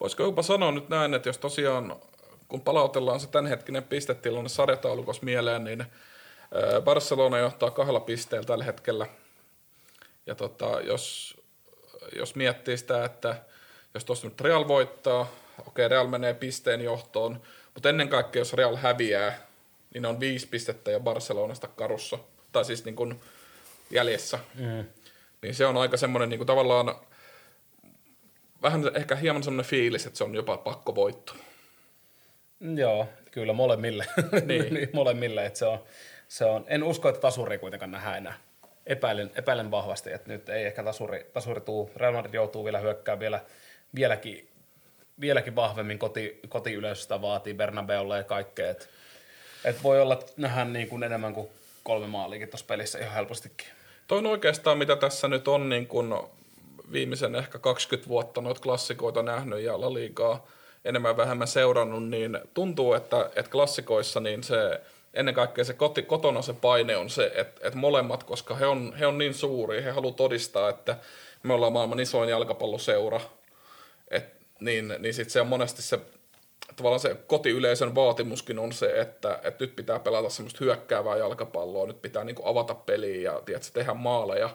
[0.00, 1.96] Voisiko jopa sanoa nyt näin, että jos tosiaan
[2.48, 5.84] kun palautellaan se tämänhetkinen pistetilanne sarjataulukossa mieleen, niin
[6.84, 9.06] Barcelona johtaa kahdella pisteellä tällä hetkellä.
[10.26, 11.36] Ja tota, jos,
[12.16, 13.42] jos miettii sitä, että
[13.94, 15.30] jos tuossa nyt Real voittaa,
[15.66, 17.42] okei Real menee pisteen johtoon,
[17.76, 19.38] mutta ennen kaikkea, jos Real häviää,
[19.94, 22.18] niin ne on viisi pistettä jo Barcelonasta karussa,
[22.52, 23.20] tai siis niin kuin
[23.90, 24.38] jäljessä.
[24.54, 24.84] Mm.
[25.42, 26.94] Niin se on aika semmoinen niin kuin tavallaan,
[28.62, 31.34] vähän ehkä hieman semmoinen fiilis, että se on jopa pakko voitto.
[32.60, 34.06] Joo, kyllä molemmille.
[34.46, 34.74] Niin.
[34.74, 35.78] niin molemmille, että se on,
[36.28, 38.34] se on, en usko, että tasuri kuitenkaan nähdään enää.
[38.86, 41.90] Epäilen, epäilen vahvasti, että nyt ei ehkä tasuri, tasuri tuu.
[41.96, 43.40] Real Madrid joutuu vielä hyökkää vielä,
[43.94, 44.48] vieläkin
[45.20, 48.70] vieläkin vahvemmin koti, kotiyleisöstä vaatii Bernabeulle ja kaikkea.
[48.70, 48.88] Et,
[49.64, 51.48] et voi olla, että nähdään niin kuin enemmän kuin
[51.82, 53.66] kolme maaliikin tuossa pelissä ihan helpostikin.
[54.06, 56.14] Toi on oikeastaan, mitä tässä nyt on niin kuin
[56.92, 60.46] viimeisen ehkä 20 vuotta noita klassikoita nähnyt ja La Ligaa
[60.84, 64.80] enemmän vähemmän seurannut, niin tuntuu, että, että klassikoissa niin se
[65.14, 68.94] ennen kaikkea se koti, kotona se paine on se, että, että molemmat, koska he on,
[68.98, 70.96] he on niin suuri, he haluavat todistaa, että
[71.42, 73.20] me ollaan maailman isoin jalkapalloseura,
[74.60, 75.98] niin, niin sitten se on monesti se,
[76.76, 82.02] tavallaan se kotiyleisön vaatimuskin on se, että, että nyt pitää pelata semmoista hyökkäävää jalkapalloa, nyt
[82.02, 84.50] pitää niin kuin avata peliä ja tiedätkö, tehdä maaleja.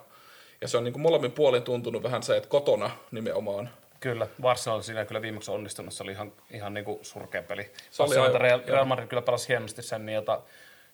[0.62, 3.70] Ja se on niin kuin molemmin puolin tuntunut vähän se, että kotona nimenomaan
[4.02, 7.72] Kyllä, Barcelona siinä kyllä viimeksi onnistunut, se oli ihan, ihan niin kuin surkea peli.
[7.92, 10.42] Se oli aivan, Real, Real Madrid kyllä pelasi hienosti sen, niin jota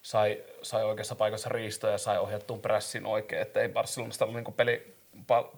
[0.02, 4.54] sai, sai oikeassa paikassa riistoja ja sai ohjattuun pressin oikein, että ei Barcelonasta ollut niin
[4.54, 4.94] peli,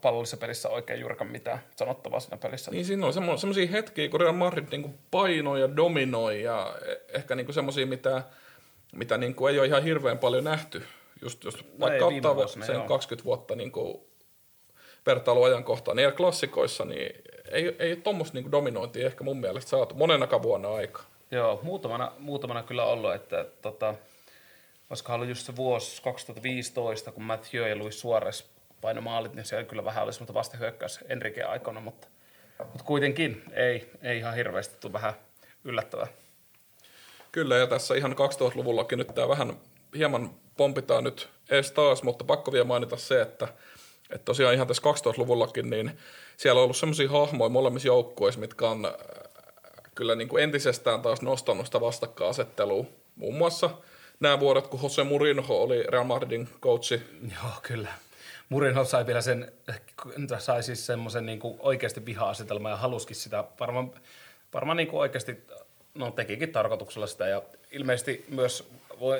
[0.00, 2.70] pallollisessa pelissä oikein juurikaan mitään sanottavaa siinä pelissä.
[2.70, 7.34] Niin siinä on semmoisia hetkiä, kun Real Madrid niin painoi ja dominoi ja e- ehkä
[7.34, 8.22] niin semmoisia, mitä,
[8.92, 10.82] mitä niin kuin ei ole ihan hirveän paljon nähty.
[11.22, 12.88] Just, just no vaikka ei, ottaa vuosina, sen joo.
[12.88, 14.00] 20 vuotta niin kuin
[15.06, 17.12] vertailuajankohtaan, niin klassikoissa, niin
[17.50, 21.02] ei, ei tuommoista niin dominointia ehkä mun mielestä saatu monenakaan vuonna aikaa.
[21.30, 23.94] Joo, muutamana, muutamana kyllä ollut, että tota,
[24.90, 28.59] olisiko ollut just se vuosi 2015, kun Mathieu ja Luis Suarez paino
[29.00, 32.08] maalit, niin se kyllä vähän oli semmoista vastahyökkäys Enrique aikana, mutta,
[32.58, 35.14] mutta kuitenkin ei, ei ihan hirveästi tule vähän
[35.64, 36.06] yllättävää.
[37.32, 39.56] Kyllä, ja tässä ihan 2000-luvullakin nyt tämä vähän
[39.96, 43.48] hieman pompitaan nyt ees taas, mutta pakko vielä mainita se, että,
[44.10, 45.98] että tosiaan ihan tässä 2000-luvullakin, niin
[46.36, 48.92] siellä on ollut semmoisia hahmoja molemmissa joukkueissa, mitkä on äh,
[49.94, 52.84] kyllä niin kuin entisestään taas nostanut sitä vastakkainasettelua.
[53.16, 53.70] Muun muassa
[54.20, 57.02] nämä vuodet, kun Jose Mourinho oli Real Madridin coachi.
[57.22, 57.88] Joo, kyllä.
[58.50, 59.52] Mourinho sai vielä sen,
[60.38, 63.92] sai siis semmoisen niin kuin oikeasti viha-asetelman ja haluskin sitä varmaan,
[64.54, 65.44] varmaan niin kuin oikeasti,
[65.94, 68.70] no tekikin tarkoituksella sitä ja ilmeisesti myös,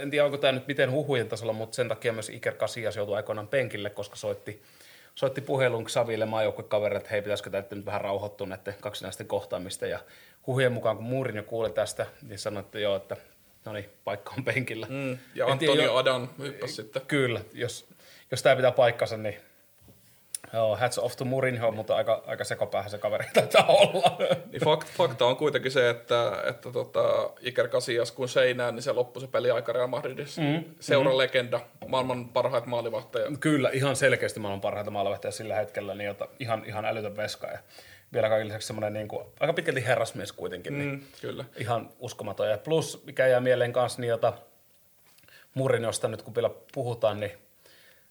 [0.00, 3.16] en tiedä onko tämä nyt miten huhujen tasolla, mutta sen takia myös Iker Casillas joutui
[3.16, 4.62] aikoinaan penkille, koska soitti,
[5.14, 9.98] soitti puhelun Xaville maajoukkuekaverille, että hei, pitäisikö tämä nyt vähän rauhoittua näiden kaksinaisten kohtaamista ja
[10.46, 13.16] huhujen mukaan, kun Mourinho kuuli tästä, niin sanoi, että joo, että
[13.64, 14.86] no niin, paikka on penkillä.
[14.90, 17.02] Mm, ja Antonio Adan hyppäsi sitten.
[17.08, 17.86] Kyllä, jos
[18.30, 19.36] jos tämä pitää paikkansa, niin
[20.52, 24.18] Joo, hats off to Mourinho, mutta aika, aika sekopäähän se kaveri taitaa olla.
[24.52, 28.92] Niin fakt, fakta on kuitenkin se, että, että tota, Iker Casillas kun seinään, niin se
[28.92, 30.42] loppui se peli aika Real Madridissa.
[30.42, 31.18] Mm, Seuran mm.
[31.18, 33.30] legenda, maailman parhaat maalivahteja.
[33.40, 37.46] Kyllä, ihan selkeästi maailman parhaita maalivahteja sillä hetkellä, niin jota, ihan, ihan älytön veska.
[37.46, 37.58] Ja
[38.12, 40.78] vielä kaikille lisäksi semmoinen niin kuin, aika pitkälti herrasmies kuitenkin.
[40.78, 41.44] Niin mm, kyllä.
[41.56, 42.50] Ihan uskomaton.
[42.50, 44.32] Ja plus, mikä jää mieleen kanssa, niin jota
[45.54, 47.32] Mourinhosta nyt kun vielä puhutaan, niin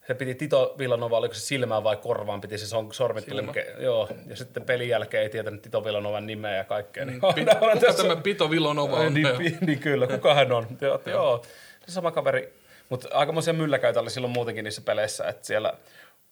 [0.09, 4.35] se piti Tito Villanova, oliko se silmään vai korvaan, piti se sormit tunke, joo, ja
[4.35, 7.05] sitten pelin jälkeen ei tietänyt Tito Villanovan nimeä ja kaikkea.
[7.05, 9.13] Niin, Pi- kuka tämä Pito Villanova on?
[9.13, 10.67] Niin, niin, niin, kyllä, kuka hän on?
[10.81, 11.43] joo, joo,
[11.85, 12.53] se sama kaveri,
[12.89, 15.73] mutta aikamoisia mylläkäitä oli silloin muutenkin niissä peleissä, että siellä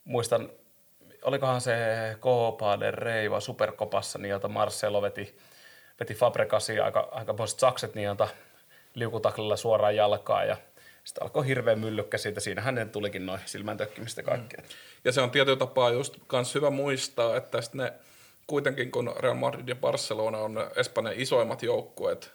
[0.03, 0.49] muistan,
[1.23, 1.75] olikohan se
[2.21, 5.37] Copa del Rey vai Superkopassa, niin jota Marcelo veti,
[5.99, 8.27] veti Fabrecasi aika, aika sakset niin jota
[8.93, 10.57] liukutaklilla suoraan jalkaan ja
[11.07, 12.39] sitten alkoi hirveä myllykkä siitä.
[12.39, 14.61] Siinä hänen tulikin noin silmän tökkimistä kaikkea.
[14.61, 14.67] Mm.
[15.05, 17.93] Ja se on tietyllä tapaa just kans hyvä muistaa, että ne
[18.47, 22.31] kuitenkin kun Real Madrid ja Barcelona on Espanjan isoimmat joukkueet,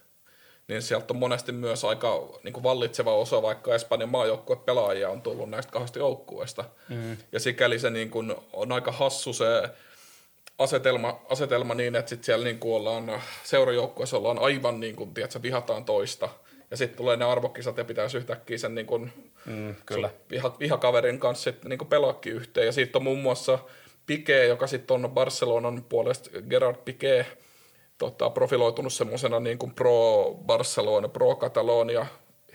[0.68, 5.22] niin sieltä on monesti myös aika niin kuin vallitseva osa, vaikka Espanjan maajoukkue pelaajia on
[5.22, 6.64] tullut näistä kahdesta joukkueesta.
[6.88, 7.16] Mm.
[7.32, 9.70] Ja sikäli se niin kuin on aika hassu se
[10.58, 15.42] asetelma, asetelma niin, että sit siellä niin kuin ollaan seurajoukkueessa ollaan aivan niin kuin, tiedätkö,
[15.42, 16.28] vihataan toista–
[16.72, 19.10] ja sitten tulee ne arvokisat ja pitäisi yhtäkkiä sen niin kun,
[19.46, 20.10] mm, kyllä.
[20.30, 22.66] Viha, vihakaverin kanssa sit, niin pelaakin yhteen.
[22.66, 23.58] Ja sitten on muun muassa
[24.12, 27.24] Piqué, joka sitten on Barcelonan puolesta, Gerard Piqué,
[27.98, 32.06] tota, profiloitunut semmoisena niin pro-Barcelona, pro-Catalonia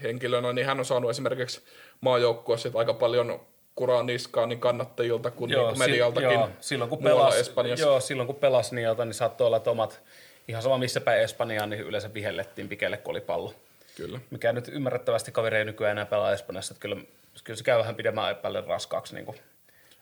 [0.03, 1.62] henkilönä, niin hän on saanut esimerkiksi
[2.01, 3.39] maajoukkueessa aika paljon
[3.75, 7.86] kuraa niskaan niin kannattajilta kuin, joo, niin medialtakin joo, silloin kun pelas, Espanjassa.
[7.86, 10.01] Joo, silloin kun pelasi niiltä, niin saattoi olla, että omat,
[10.47, 13.53] ihan sama missä päin Espanjaan, niin yleensä vihellettiin Pikelle, kun oli pallo.
[13.97, 14.19] Kyllä.
[14.29, 16.95] Mikä nyt ymmärrettävästi kaveri ei nykyään enää pelaa Espanjassa, että kyllä,
[17.43, 19.38] kyllä se käy vähän pidemmän epäille raskaaksi niin kuin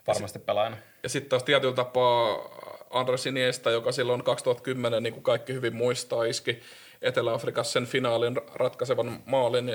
[0.07, 0.77] varmasti pelaajana.
[1.03, 2.49] Ja sitten taas tietyllä tapaa
[2.89, 6.61] Andres Iniesta, joka silloin 2010, niin kuin kaikki hyvin muistaa, iski
[7.01, 9.71] Etelä-Afrikassa sen finaalin ratkaisevan maalin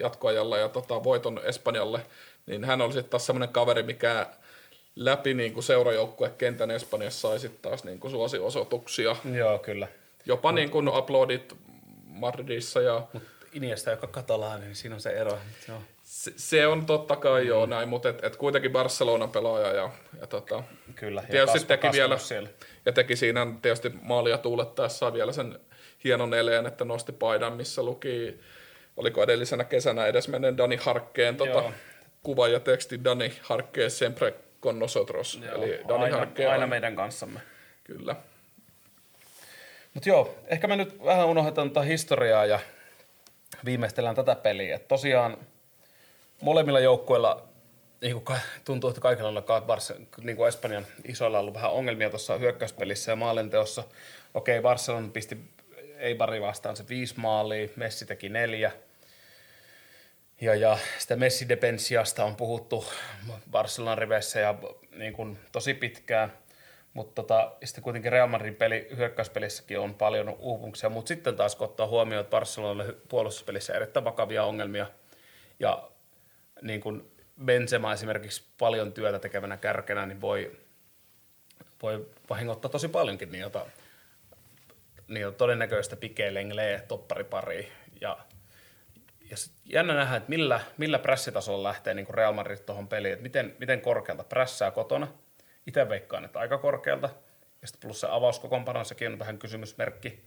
[0.00, 2.00] jatkoajalla ja tota, voiton Espanjalle,
[2.46, 4.26] niin hän oli sitten taas semmoinen kaveri, mikä
[4.96, 5.64] läpi niin kuin
[6.38, 9.16] kentän Espanjassa sai sitten taas niin kuin suosiosoituksia.
[9.34, 9.88] Joo, kyllä.
[10.26, 11.56] Jopa niin kuin uploadit
[12.04, 13.22] Madridissa ja Mut
[13.52, 15.38] Iniesta, joka katalaani, niin siinä on se ero.
[15.68, 15.82] Joo.
[16.02, 17.48] Se, se on totta kai mm.
[17.48, 20.62] joo näin, mutta et, et kuitenkin Barcelona pelaaja ja, ja tota,
[20.94, 22.48] Kyllä, ja tietysti kasva, teki vielä, siellä.
[22.86, 25.58] ja teki siinä tietysti maalia tuulettaessa vielä sen
[26.04, 28.40] hienon eleen, että nosti paidan, missä luki,
[28.96, 31.72] oliko edellisenä kesänä edes menen Dani Harkkeen tota,
[32.22, 35.40] kuva ja teksti Dani Harkkeen sempre con nosotros.
[35.44, 37.40] Joo, Eli Dani aina, Harkkeen aina meidän kanssamme.
[37.84, 38.16] Kyllä.
[39.94, 42.60] Mutta joo, ehkä me nyt vähän unohdetaan tätä historiaa ja
[43.64, 44.76] viimeistellään tätä peliä.
[44.76, 45.36] Et tosiaan
[46.42, 47.48] molemmilla joukkueilla
[48.00, 52.38] niin kuin tuntuu, että kaikilla on Barce- niin kuin Espanjan isoilla ollut vähän ongelmia tuossa
[52.38, 53.84] hyökkäyspelissä ja maalinteossa.
[54.34, 55.38] Okei, Barcelona pisti
[55.96, 58.72] ei pari vastaan se viisi maalia, Messi teki neljä.
[60.40, 62.84] Ja, ja sitä Messi-depensiasta on puhuttu
[63.50, 64.54] Barcelonan riveissä ja
[64.96, 66.32] niin kuin tosi pitkään–
[66.92, 71.64] mutta tota, sitten kuitenkin Real Madridin peli, hyökkäyspelissäkin on paljon uupumuksia, mutta sitten taas kun
[71.64, 74.86] ottaa huomioon, että Barcelonalle puolustuspelissä erittäin vakavia ongelmia
[75.60, 75.90] ja
[76.62, 77.12] niin kuin
[77.44, 80.56] Benzema esimerkiksi paljon työtä tekevänä kärkenä, niin voi,
[81.82, 83.66] voi vahingoittaa tosi paljonkin niitä,
[85.08, 88.18] niitä todennäköistä Piqué Lengle topparipari ja
[89.30, 93.56] ja jännä nähdä, että millä, millä pressitasolla lähtee niin Real Madrid tuohon peliin, että miten,
[93.58, 95.08] miten korkealta prässää kotona–
[95.68, 97.10] itse veikkaan, että aika korkealta.
[97.62, 100.24] Ja sitten plus se avauskokoonpano, sekin on vähän kysymysmerkki.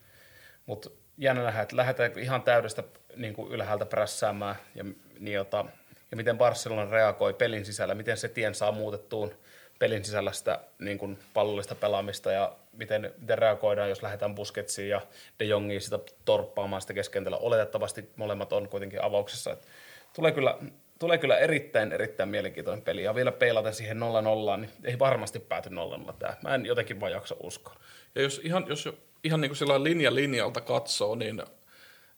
[0.66, 2.84] Mutta jännä nähdä, että lähdetään ihan täydestä
[3.16, 4.86] niin kuin ylhäältä prässäämään ja,
[5.20, 5.66] niin jota,
[6.12, 9.34] ja miten Barcelona reagoi pelin sisällä, miten se tien saa muutettuun
[9.80, 15.02] pelin sisällä sitä niin kuin pallollista pelaamista ja miten, miten reagoidaan, jos lähdetään Busquetsiin ja
[15.40, 17.38] De Jongiin sitä torppaamaan sitä keskentällä.
[17.38, 19.52] Oletettavasti molemmat on kuitenkin avauksessa.
[19.52, 19.68] Et
[20.16, 20.58] tulee kyllä
[21.02, 23.04] tulee kyllä erittäin, erittäin mielenkiintoinen peli.
[23.04, 26.34] Ja vielä peilaten siihen 0-0, niin ei varmasti pääty 0-0 tämä.
[26.44, 27.76] Mä en jotenkin vaan jaksa uskoa.
[28.16, 28.90] Ja jos ihan, jos
[29.24, 31.44] ihan niin kuin sillä linja linjalta katsoo, niin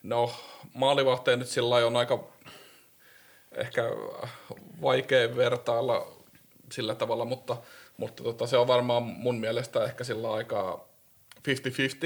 [0.04, 0.34] no
[0.74, 2.28] maalivahteen nyt sillä on aika
[3.56, 3.84] ehkä
[4.82, 6.08] vaikea vertailla
[6.72, 7.58] sillä tavalla, mutta,
[7.98, 10.86] mutta tota, se on varmaan mun mielestä ehkä sillä aika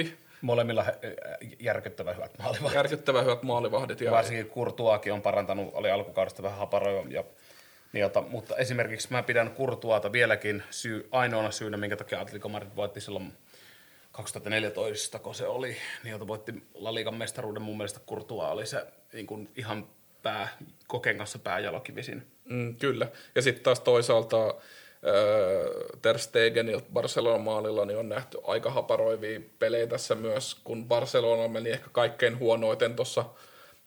[0.04, 0.08] 50-50
[0.42, 0.86] Molemmilla
[1.60, 2.76] järkyttävän hyvät maalivahdit.
[2.76, 4.02] Järkyttävän hyvät maalivahdit.
[4.02, 7.10] Ja Varsinkin Kurtuakin on parantanut, oli alkukaudesta vähän haparoiva.
[7.10, 7.24] Ja,
[7.94, 13.02] jota, mutta esimerkiksi mä pidän Kurtuata vieläkin syy, ainoana syynä, minkä takia Atletico Madrid voitti
[13.02, 13.34] silloin
[14.12, 17.62] 2014, kun se oli, niin jota voitti La Ligan mestaruuden.
[17.62, 19.88] Mun mielestä Kurtua oli se niin kuin ihan
[20.24, 20.48] pää,
[20.88, 22.28] kokeen kanssa pääjalokivisin.
[22.46, 23.08] Mm, kyllä.
[23.36, 24.56] Ja sitten taas toisaalta
[26.02, 31.70] Ter Stegenilta Barcelonan maalilla niin on nähty aika haparoivia pelejä tässä myös, kun Barcelona meni
[31.70, 33.26] ehkä kaikkein huonoiten tuossa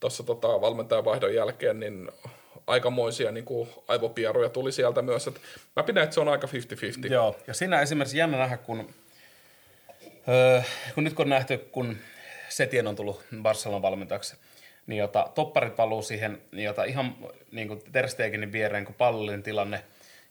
[0.00, 2.08] tuossa tota, valmentajavaihdon jälkeen, niin
[2.66, 5.26] aikamoisia niin kuin aivopieruja tuli sieltä myös.
[5.26, 5.40] Et
[5.76, 6.46] mä pidän, että se on aika
[7.06, 7.12] 50-50.
[7.12, 8.94] Joo, ja siinä esimerkiksi jännä nähdä, kun,
[10.28, 10.62] öö,
[10.94, 11.96] kun nyt kun on nähty, kun
[12.48, 14.36] Setien on tullut Barcelonan valmentajaksi,
[14.86, 17.16] niin jota, topparit valuu siihen niin jota, ihan
[17.52, 19.82] niin kuin Ter Stegenin viereen, kun pallollinen tilanne.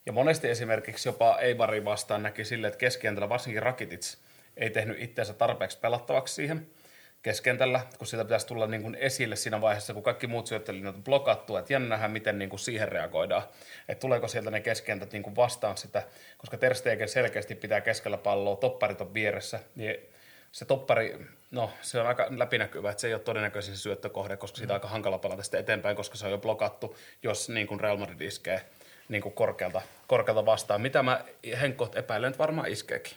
[0.09, 4.17] Ja monesti esimerkiksi jopa Eibari vastaan näki sille, että keskikentällä varsinkin Rakitits
[4.57, 6.67] ei tehnyt itseensä tarpeeksi pelattavaksi siihen–
[7.21, 11.03] keskentällä, kun sitä pitäisi tulla niin kuin esille siinä vaiheessa, kun kaikki muut syöttelijät on
[11.03, 13.43] blokattu, että jännä miten niin kuin siihen reagoidaan,
[13.89, 16.03] että tuleeko sieltä ne keskentät niin kuin vastaan sitä,
[16.37, 19.95] koska Ter Stegen selkeästi pitää keskellä palloa, topparit on vieressä, niin
[20.51, 21.19] se toppari,
[21.51, 24.87] no se on aika läpinäkyvä, että se ei ole todennäköisin syöttökohde, koska siitä on aika
[24.87, 28.61] hankala palata sitten eteenpäin, koska se on jo blokattu, jos niin kuin Real Madrid iskee
[29.09, 31.25] niin kuin korkealta, korkealta vastaan, mitä mä
[31.61, 33.13] henkot epäilen, että varmaan iskeekin.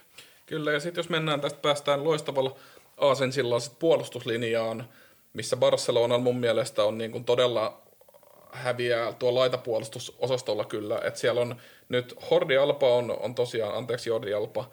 [0.47, 2.57] Kyllä, ja sitten jos mennään tästä, päästään loistavalla
[2.97, 4.89] Aasensilla puolustuslinjaan,
[5.33, 7.83] missä Barcelona mun mielestä on niin kuin todella
[8.53, 11.01] häviää tuo laitapuolustusosastolla kyllä.
[11.05, 11.57] että siellä on
[11.89, 14.71] nyt Hordi Alpa on, on tosiaan, anteeksi Jordi Alpa,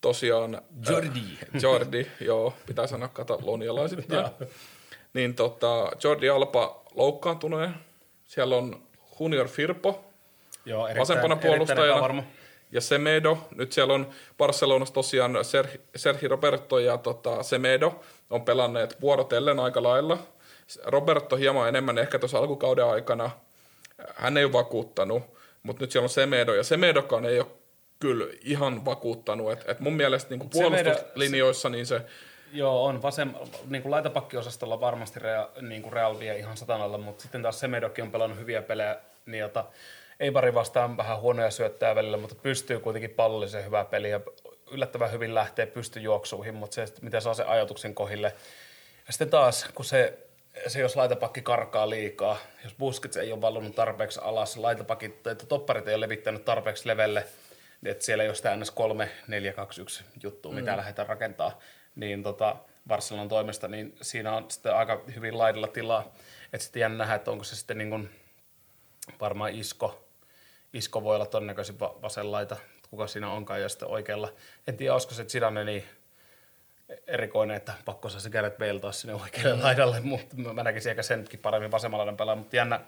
[0.00, 0.62] tosiaan...
[0.88, 1.20] Jordi.
[1.54, 4.26] Äh, Jordi, joo, pitää sanoa katalonialaisittain.
[5.14, 7.74] niin tota, Jordi Alpa loukkaantuneen.
[8.26, 8.82] Siellä on
[9.20, 10.04] Junior Firpo,
[10.64, 12.24] joo, erittäin, vasempana puolustajana.
[12.72, 19.00] Ja Semedo, nyt siellä on Barcelonassa tosiaan Sergi, Sergi Roberto ja tota, Semedo on pelanneet
[19.00, 20.18] vuorotellen aika lailla.
[20.84, 23.30] Roberto hieman enemmän ehkä tuossa alkukauden aikana.
[24.14, 25.22] Hän ei ole vakuuttanut,
[25.62, 27.46] mutta nyt siellä on Semedo, ja Semedokaan ei ole
[28.00, 29.52] kyllä ihan vakuuttanut.
[29.52, 32.00] Et, et mun mielestä niin puolustuslinjoissa niin se...
[32.52, 33.34] Joo, on vasem,
[33.68, 38.04] niin kuin laitapakkiosastolla varmasti Real, niin kuin Real vie ihan satanalla, mutta sitten taas Semedokin
[38.04, 38.96] on pelannut hyviä pelejä,
[39.26, 39.64] niin jota,
[40.22, 44.20] ei pari vastaan vähän huonoja syöttää välillä, mutta pystyy kuitenkin pallollisen hyvää peliä
[44.70, 48.34] yllättävän hyvin lähtee pystyjuoksuihin, mutta se, miten saa se ajatuksen kohille.
[49.06, 50.18] Ja sitten taas, kun se,
[50.66, 55.88] se jos laitapakki karkaa liikaa, jos Busquets ei ole vallunut tarpeeksi alas, laitapakit, että topparit
[55.88, 57.26] ei ole levittänyt tarpeeksi levelle,
[57.80, 58.70] niin että siellä ei ole sitä ns.
[58.70, 60.54] 3, 4, 2, 1 juttu, mm.
[60.54, 61.58] mitä lähdetään rakentaa,
[61.94, 62.56] niin tota,
[62.88, 66.14] Barcelonan toimesta, niin siinä on sitten aika hyvin laidalla tilaa.
[66.52, 68.10] Että sitten jännä nähdä, että onko se sitten niin kuin,
[69.20, 70.11] varmaan isko,
[70.72, 72.56] isko voi olla todennäköisesti vasenlaita,
[72.90, 74.32] kuka siinä onkaan, ja sitten oikealla.
[74.66, 75.84] En tiedä, olisiko se Zidane niin
[77.06, 79.62] erikoinen, että pakko saa se Gareth Bale taas sinne oikealle mm.
[79.62, 82.80] laidalle, mutta mä näkisin ehkä senkin paremmin vasemmalla laidan pelaa, mutta jännä,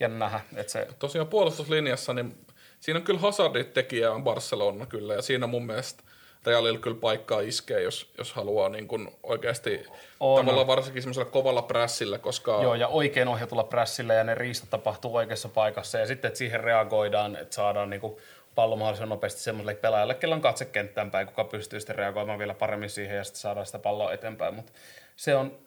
[0.00, 0.88] jännä nähdä, että se...
[0.98, 2.46] Tosiaan puolustuslinjassa, niin
[2.80, 6.02] siinä on kyllä Hazardit tekijä on Barcelona kyllä, ja siinä mun mielestä
[6.46, 9.86] Realilla kyllä paikkaa iskee, jos, jos haluaa niin kuin oikeasti
[10.20, 10.40] on.
[10.40, 12.62] tavallaan varsinkin semmoisella kovalla prässillä, koska...
[12.62, 16.60] Joo, ja oikein ohjatulla prässillä ja ne riistot tapahtuu oikeassa paikassa ja sitten, että siihen
[16.60, 18.16] reagoidaan, että saadaan niin kuin
[18.54, 22.54] pallo mahdollisimman nopeasti semmoiselle pelaajalle, kellä on katse kenttään päin, kuka pystyy sitten reagoimaan vielä
[22.54, 24.72] paremmin siihen ja sitten saadaan sitä palloa eteenpäin, mutta
[25.16, 25.58] se on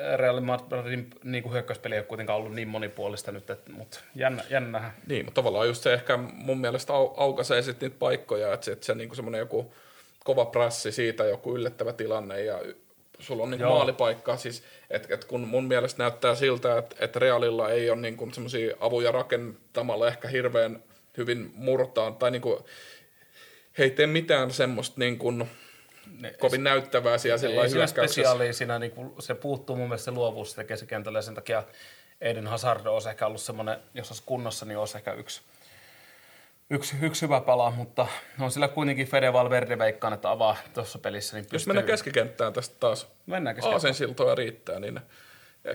[0.00, 4.00] äh, Real Madridin niin kuin hyökkäyspeli ei ole kuitenkaan ollut niin monipuolista nyt, että, mutta
[4.14, 8.54] jännä, jännä Niin, mutta tavallaan just se ehkä mun mielestä au, aukaisee sitten niitä paikkoja,
[8.54, 9.72] että se, että se niin kuin semmoinen joku
[10.26, 12.60] kova prassi siitä joku yllättävä tilanne ja
[13.18, 14.36] sulla on niin maalipaikka.
[14.36, 18.76] Siis, et, et kun mun mielestä näyttää siltä, että et Realilla ei ole niin semmoisia
[18.80, 20.82] avuja rakentamalla ehkä hirveän
[21.16, 22.64] hyvin murtaa tai niin kuin,
[23.78, 25.50] he ei tee mitään semmoista niin kuin,
[26.20, 30.50] ne, kovin näyttävää siellä sillä spesiaalia siinä, niin kuin, se puuttuu mun mielestä se luovuus
[30.50, 31.62] sitä keskikentällä ja sen takia
[32.20, 35.42] Eden Hazard olisi ehkä ollut semmoinen, jos olisi kunnossa, niin olisi ehkä yksi
[36.70, 38.06] yksi, yksi hyvä pala, mutta
[38.40, 41.36] on sillä kuitenkin Fede Valverde veikkaan, että avaa tuossa pelissä.
[41.36, 41.56] Niin pystyy...
[41.56, 45.00] Jos mennään keskikenttään tästä taas, mennään Aasen siltoja riittää, niin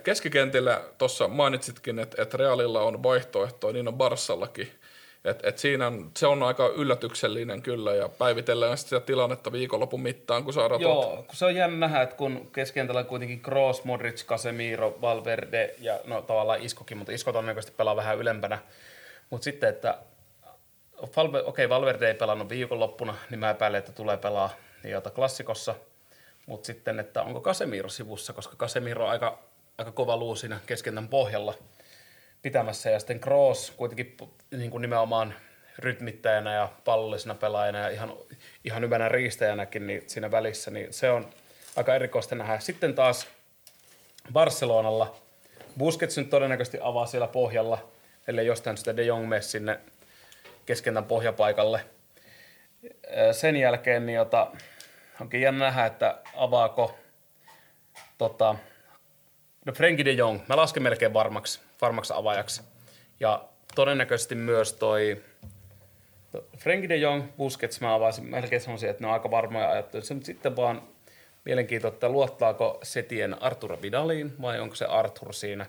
[0.03, 4.71] keskikentillä tuossa mainitsitkin, että, että Realilla on vaihtoehtoja, niin on Barsallakin.
[5.25, 10.43] Et, et siinä on, se on aika yllätyksellinen kyllä ja päivitellään sitä tilannetta viikonlopun mittaan,
[10.43, 11.25] kun saadaan Joo, tot...
[11.25, 15.99] kun se on jännä nähdä, että kun keskikentällä on kuitenkin Kroos, Modric, Casemiro, Valverde ja
[16.05, 18.59] no tavallaan Iskokin, mutta Isko todennäköisesti pelaa vähän ylempänä.
[19.29, 19.97] Mutta sitten, että
[21.01, 24.49] Okei, okay, Valverde ei pelannut viikonloppuna, niin mä epäilen, että tulee pelaa
[24.83, 25.75] jota klassikossa.
[26.45, 29.39] Mutta sitten, että onko Casemiro sivussa, koska Casemiro on aika,
[29.77, 31.53] aika kova luu siinä keskentän pohjalla
[32.41, 32.89] pitämässä.
[32.89, 34.17] Ja sitten Kroos kuitenkin
[34.51, 35.33] niin kuin nimenomaan
[35.79, 38.13] rytmittäjänä ja pallollisena pelaajana ja ihan,
[38.63, 41.29] ihan hyvänä riistäjänäkin niin siinä välissä, niin se on
[41.75, 42.59] aika erikoista nähdä.
[42.59, 43.27] Sitten taas
[44.33, 45.15] Barcelonalla
[45.77, 47.89] Busquets nyt todennäköisesti avaa siellä pohjalla,
[48.27, 49.79] ellei jostain sitä De Jong mene sinne
[50.71, 51.85] keskentän pohjapaikalle.
[53.31, 54.51] Sen jälkeen niin jota,
[55.21, 56.95] onkin jännä nähdä, että avaako
[58.17, 58.55] tota,
[59.65, 60.39] no Frenkie de Jong.
[60.49, 62.61] Mä lasken melkein varmaksi, varmaksi avaajaksi.
[63.19, 63.45] Ja
[63.75, 65.21] todennäköisesti myös toi
[66.57, 70.05] Frenkie de Jong, Busquets, mä avaisin, melkein sanoisin, että ne on aika varmoja ajatteluja.
[70.05, 70.81] Se sitten vaan
[71.45, 75.65] mielenkiintoista, että luottaako Setien Arturo Vidaliin vai onko se Arthur siinä,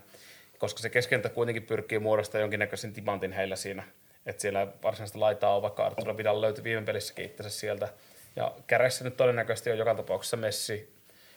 [0.59, 3.84] koska se keskentä kuitenkin pyrkii muodostamaan jonkinnäköisen timantin heillä siinä.
[4.27, 7.89] Että siellä varsinaista laitaa on, vaikka Arturo Vidal löytyi viime pelissäkin itse sieltä.
[8.37, 10.95] Ja käreissä nyt todennäköisesti on joka tapauksessa Messi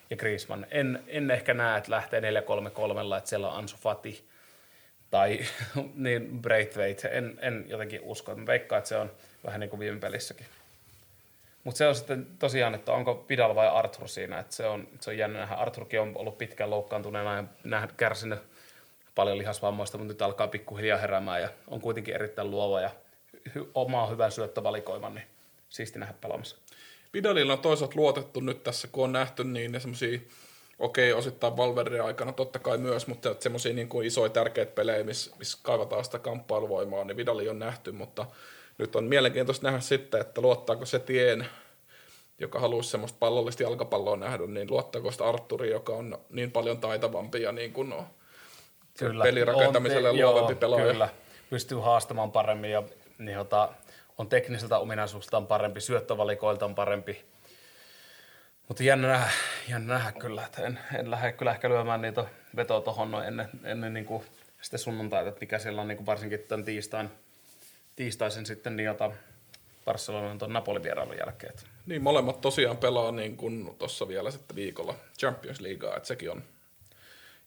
[0.10, 0.68] ja Griezmann.
[0.72, 2.24] En, en ehkä näe, että lähtee 4-3-3,
[3.18, 4.28] että siellä on Ansu Fati
[5.12, 5.40] tai
[5.96, 7.08] niin Braithwaite.
[7.08, 8.36] En, en jotenkin usko.
[8.36, 9.12] Mä veikkaan, että se on
[9.46, 10.46] vähän niin kuin viime pelissäkin.
[11.64, 14.40] Mutta se on sitten tosiaan, että onko Vidal vai Arthur siinä.
[14.40, 15.56] Että se, on, se on jännä nähdä.
[15.56, 18.40] Arthurkin on ollut pitkään loukkaantuneena ja nähdä, kärsinyt
[19.16, 22.90] paljon lihasvammoista, mutta nyt alkaa pikkuhiljaa heräämään ja on kuitenkin erittäin luova ja
[23.56, 25.28] hy, omaa hyvän syöttövalikoiman, niin
[25.70, 26.58] siisti nähdä pelaamassa.
[27.14, 30.20] Vidalilla on toisaalta luotettu nyt tässä, kun on nähty niin ne semmoisia,
[30.80, 35.04] okei, okay, osittain Valverin aikana totta kai myös, mutta semmoisia niin kuin isoja tärkeitä pelejä,
[35.04, 38.26] missä miss kaivataan sitä kamppailuvoimaa, niin Vidali on nähty, mutta
[38.78, 41.48] nyt on mielenkiintoista nähdä sitten, että luottaako se tien,
[42.40, 47.42] joka haluaisi semmoista pallollista jalkapalloa nähdä, niin luottaako sitä Arturi, joka on niin paljon taitavampi
[47.42, 48.08] ja niin kuin no,
[48.98, 49.24] kyllä.
[49.24, 50.86] pelirakentamiselle on luovempi joo, pelaaja.
[50.86, 51.10] Kyllä,
[51.50, 52.84] pystyy haastamaan paremmin ja
[53.18, 53.70] niin, ota,
[54.18, 57.26] on tekniseltä ominaisuuksiltaan parempi, syöttövalikoiltaan parempi.
[58.68, 59.30] Mutta jännä nähdä,
[59.70, 62.26] jännä nähdä kyllä, että en, en lähde kyllä ehkä lyömään niitä
[62.56, 64.24] vetoa tuohon noin ennen, ennen niin kuin
[64.62, 67.10] sitten sunnuntaita, että mikä siellä on niin kuin varsinkin tämän tiistain,
[67.96, 69.12] tiistaisen sitten niin jota
[69.86, 71.54] Barcelonan tuon Napolin vierailun jälkeen.
[71.86, 76.44] Niin, molemmat tosiaan pelaa niin kuin tuossa vielä sitten viikolla Champions Leaguea, että sekin on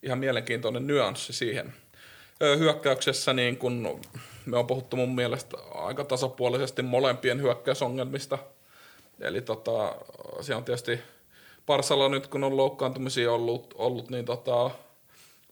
[0.02, 1.74] ihan mielenkiintoinen nyanssi siihen.
[2.58, 4.00] Hyökkäyksessä niin kun
[4.46, 8.38] me on puhuttu mun mielestä aika tasapuolisesti molempien hyökkäysongelmista.
[9.20, 9.96] Eli tota,
[10.40, 11.00] se on tietysti
[11.66, 14.70] Parsalla nyt, kun on loukkaantumisia ollut, ollut niin tota,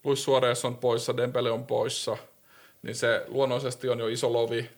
[0.03, 2.17] Luis Suarez on poissa, Dembele on poissa,
[2.83, 4.69] niin se luonnollisesti on jo iso lovi.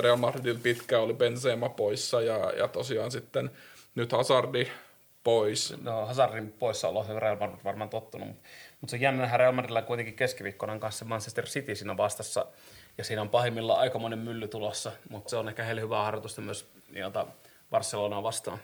[0.00, 3.50] Real Madridil pitkä oli Benzema poissa ja, ja tosiaan sitten
[3.94, 4.68] nyt Hazardi
[5.24, 5.74] pois.
[5.82, 8.28] No Hazardin poissa on Real Madrid varmaan tottunut,
[8.80, 12.46] mutta se on jännä nähdä Real Madridilla kuitenkin keskiviikkona kanssa Manchester City siinä vastassa–
[12.98, 16.66] ja siinä on pahimmillaan aikamoinen mylly tulossa, mutta se on ehkä heille hyvää harjoitusta myös
[16.92, 17.26] jota
[17.70, 18.58] Barcelonaa vastaan.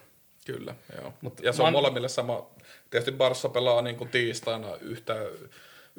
[0.47, 1.13] Kyllä, joo.
[1.21, 1.73] Mut ja se on man...
[1.73, 2.47] molemmille sama.
[2.91, 5.15] Tietysti Barssa pelaa niin kuin tiistaina yhtä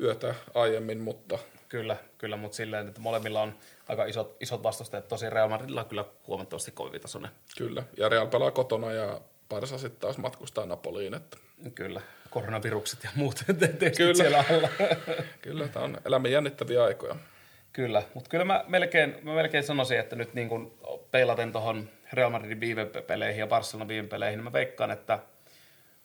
[0.01, 1.39] yötä aiemmin, mutta...
[1.70, 3.53] Kyllä, kyllä, mutta silleen, että molemmilla on
[3.88, 5.07] aika isot, isot vastustajat.
[5.07, 7.32] Tosi Real Madridilla on kyllä huomattavasti kovitasoinen.
[7.57, 11.14] Kyllä, ja Real pelaa kotona ja Barsa sitten taas matkustaa Napoliin.
[11.14, 11.38] Että...
[11.76, 13.43] Kyllä, koronavirukset ja muut
[13.97, 14.14] kyllä.
[14.14, 14.70] siellä alla.
[15.41, 17.16] kyllä, tämä on elämän jännittäviä aikoja.
[17.74, 20.74] Kyllä, mutta kyllä mä melkein, mä melkein sanoisin, että nyt niin kuin
[21.12, 25.20] peilaten tuohon Real Madridin viime peleihin ja Barcelonan viime peleihin, niin mä veikkaan, että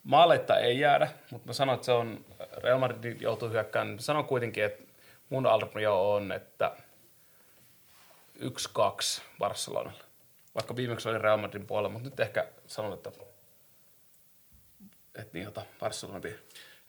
[0.05, 2.25] maaleita ei jäädä, mutta mä sanon, että se on,
[2.63, 4.83] Real Madrid joutuu hyökkään, mä sanon kuitenkin, että
[5.29, 6.77] mun arvio on, että
[8.39, 8.43] 1-2
[9.39, 10.05] Barcelonalla.
[10.55, 13.13] Vaikka viimeksi oli Real Madridin puolella, mutta nyt ehkä sanon, että,
[15.15, 16.39] että niin, ota, Barcelona vie.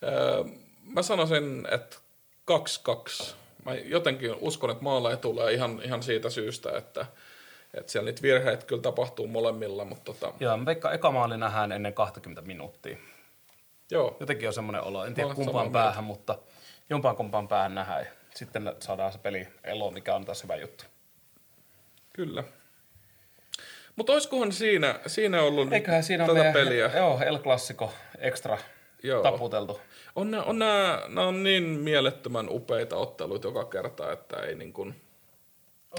[0.03, 0.43] Öö,
[0.83, 1.97] mä sanoisin, että
[2.51, 7.05] 2-2 mä jotenkin uskon, että maaleja tulee ihan, ihan siitä syystä, että,
[7.73, 9.85] että siellä niitä virheitä kyllä tapahtuu molemmilla.
[9.85, 10.33] Mutta tota...
[10.39, 12.97] Joo, mä veikkaan eka maali nähdään ennen 20 minuuttia.
[13.91, 14.17] Joo.
[14.19, 15.05] Jotenkin on semmoinen olo.
[15.05, 16.19] En tiedä kumpaan päähän, mieltä.
[16.19, 16.37] mutta
[16.89, 18.07] jompaan kumpaan päähän nähdään.
[18.35, 20.83] Sitten saadaan se peli elo, mikä on taas hyvä juttu.
[22.13, 22.43] Kyllä.
[23.95, 26.91] Mutta olisikohan siinä, siinä ollut Eiköhän siinä tätä meidän, peliä?
[26.95, 28.57] Joo, El Clasico extra
[29.03, 29.23] Joo.
[29.23, 29.81] taputeltu.
[30.15, 34.73] On, nämä, on, nämä, nämä on niin mielettömän upeita otteluita joka kerta, että ei niin
[34.73, 34.95] kuin...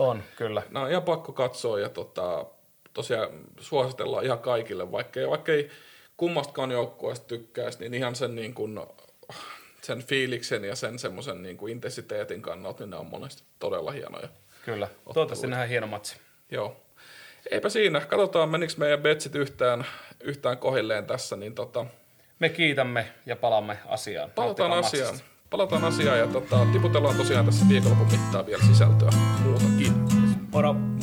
[0.01, 0.63] On, kyllä.
[0.71, 2.47] Nämä on ihan pakko katsoa ja tota,
[2.93, 3.29] tosiaan
[3.61, 5.71] suositellaan ihan kaikille, vaikka ei, vaikka ei
[6.17, 8.81] kummastakaan joukkueesta tykkäisi, niin ihan sen, niin kuin,
[9.83, 14.29] sen fiiliksen ja sen semmoisen niin kuin intensiteetin kannalta, niin ne on monesti todella hienoja.
[14.65, 16.17] Kyllä, toivottavasti nähdään hieno matsi.
[16.51, 16.86] Joo.
[17.51, 18.01] Eipä siinä.
[18.01, 19.87] Katsotaan, menikö meidän betsit yhtään,
[20.21, 21.87] yhtään kohilleen tässä, niin tota,
[22.39, 24.31] me kiitämme ja palaamme asiaan.
[24.35, 25.15] Palataan asiaan.
[25.51, 29.11] Palataan asiaan ja tota, tiputellaan tosiaan tässä viikonlopun mittaan vielä sisältöä
[29.45, 29.93] muutakin.
[30.53, 30.96] Moro!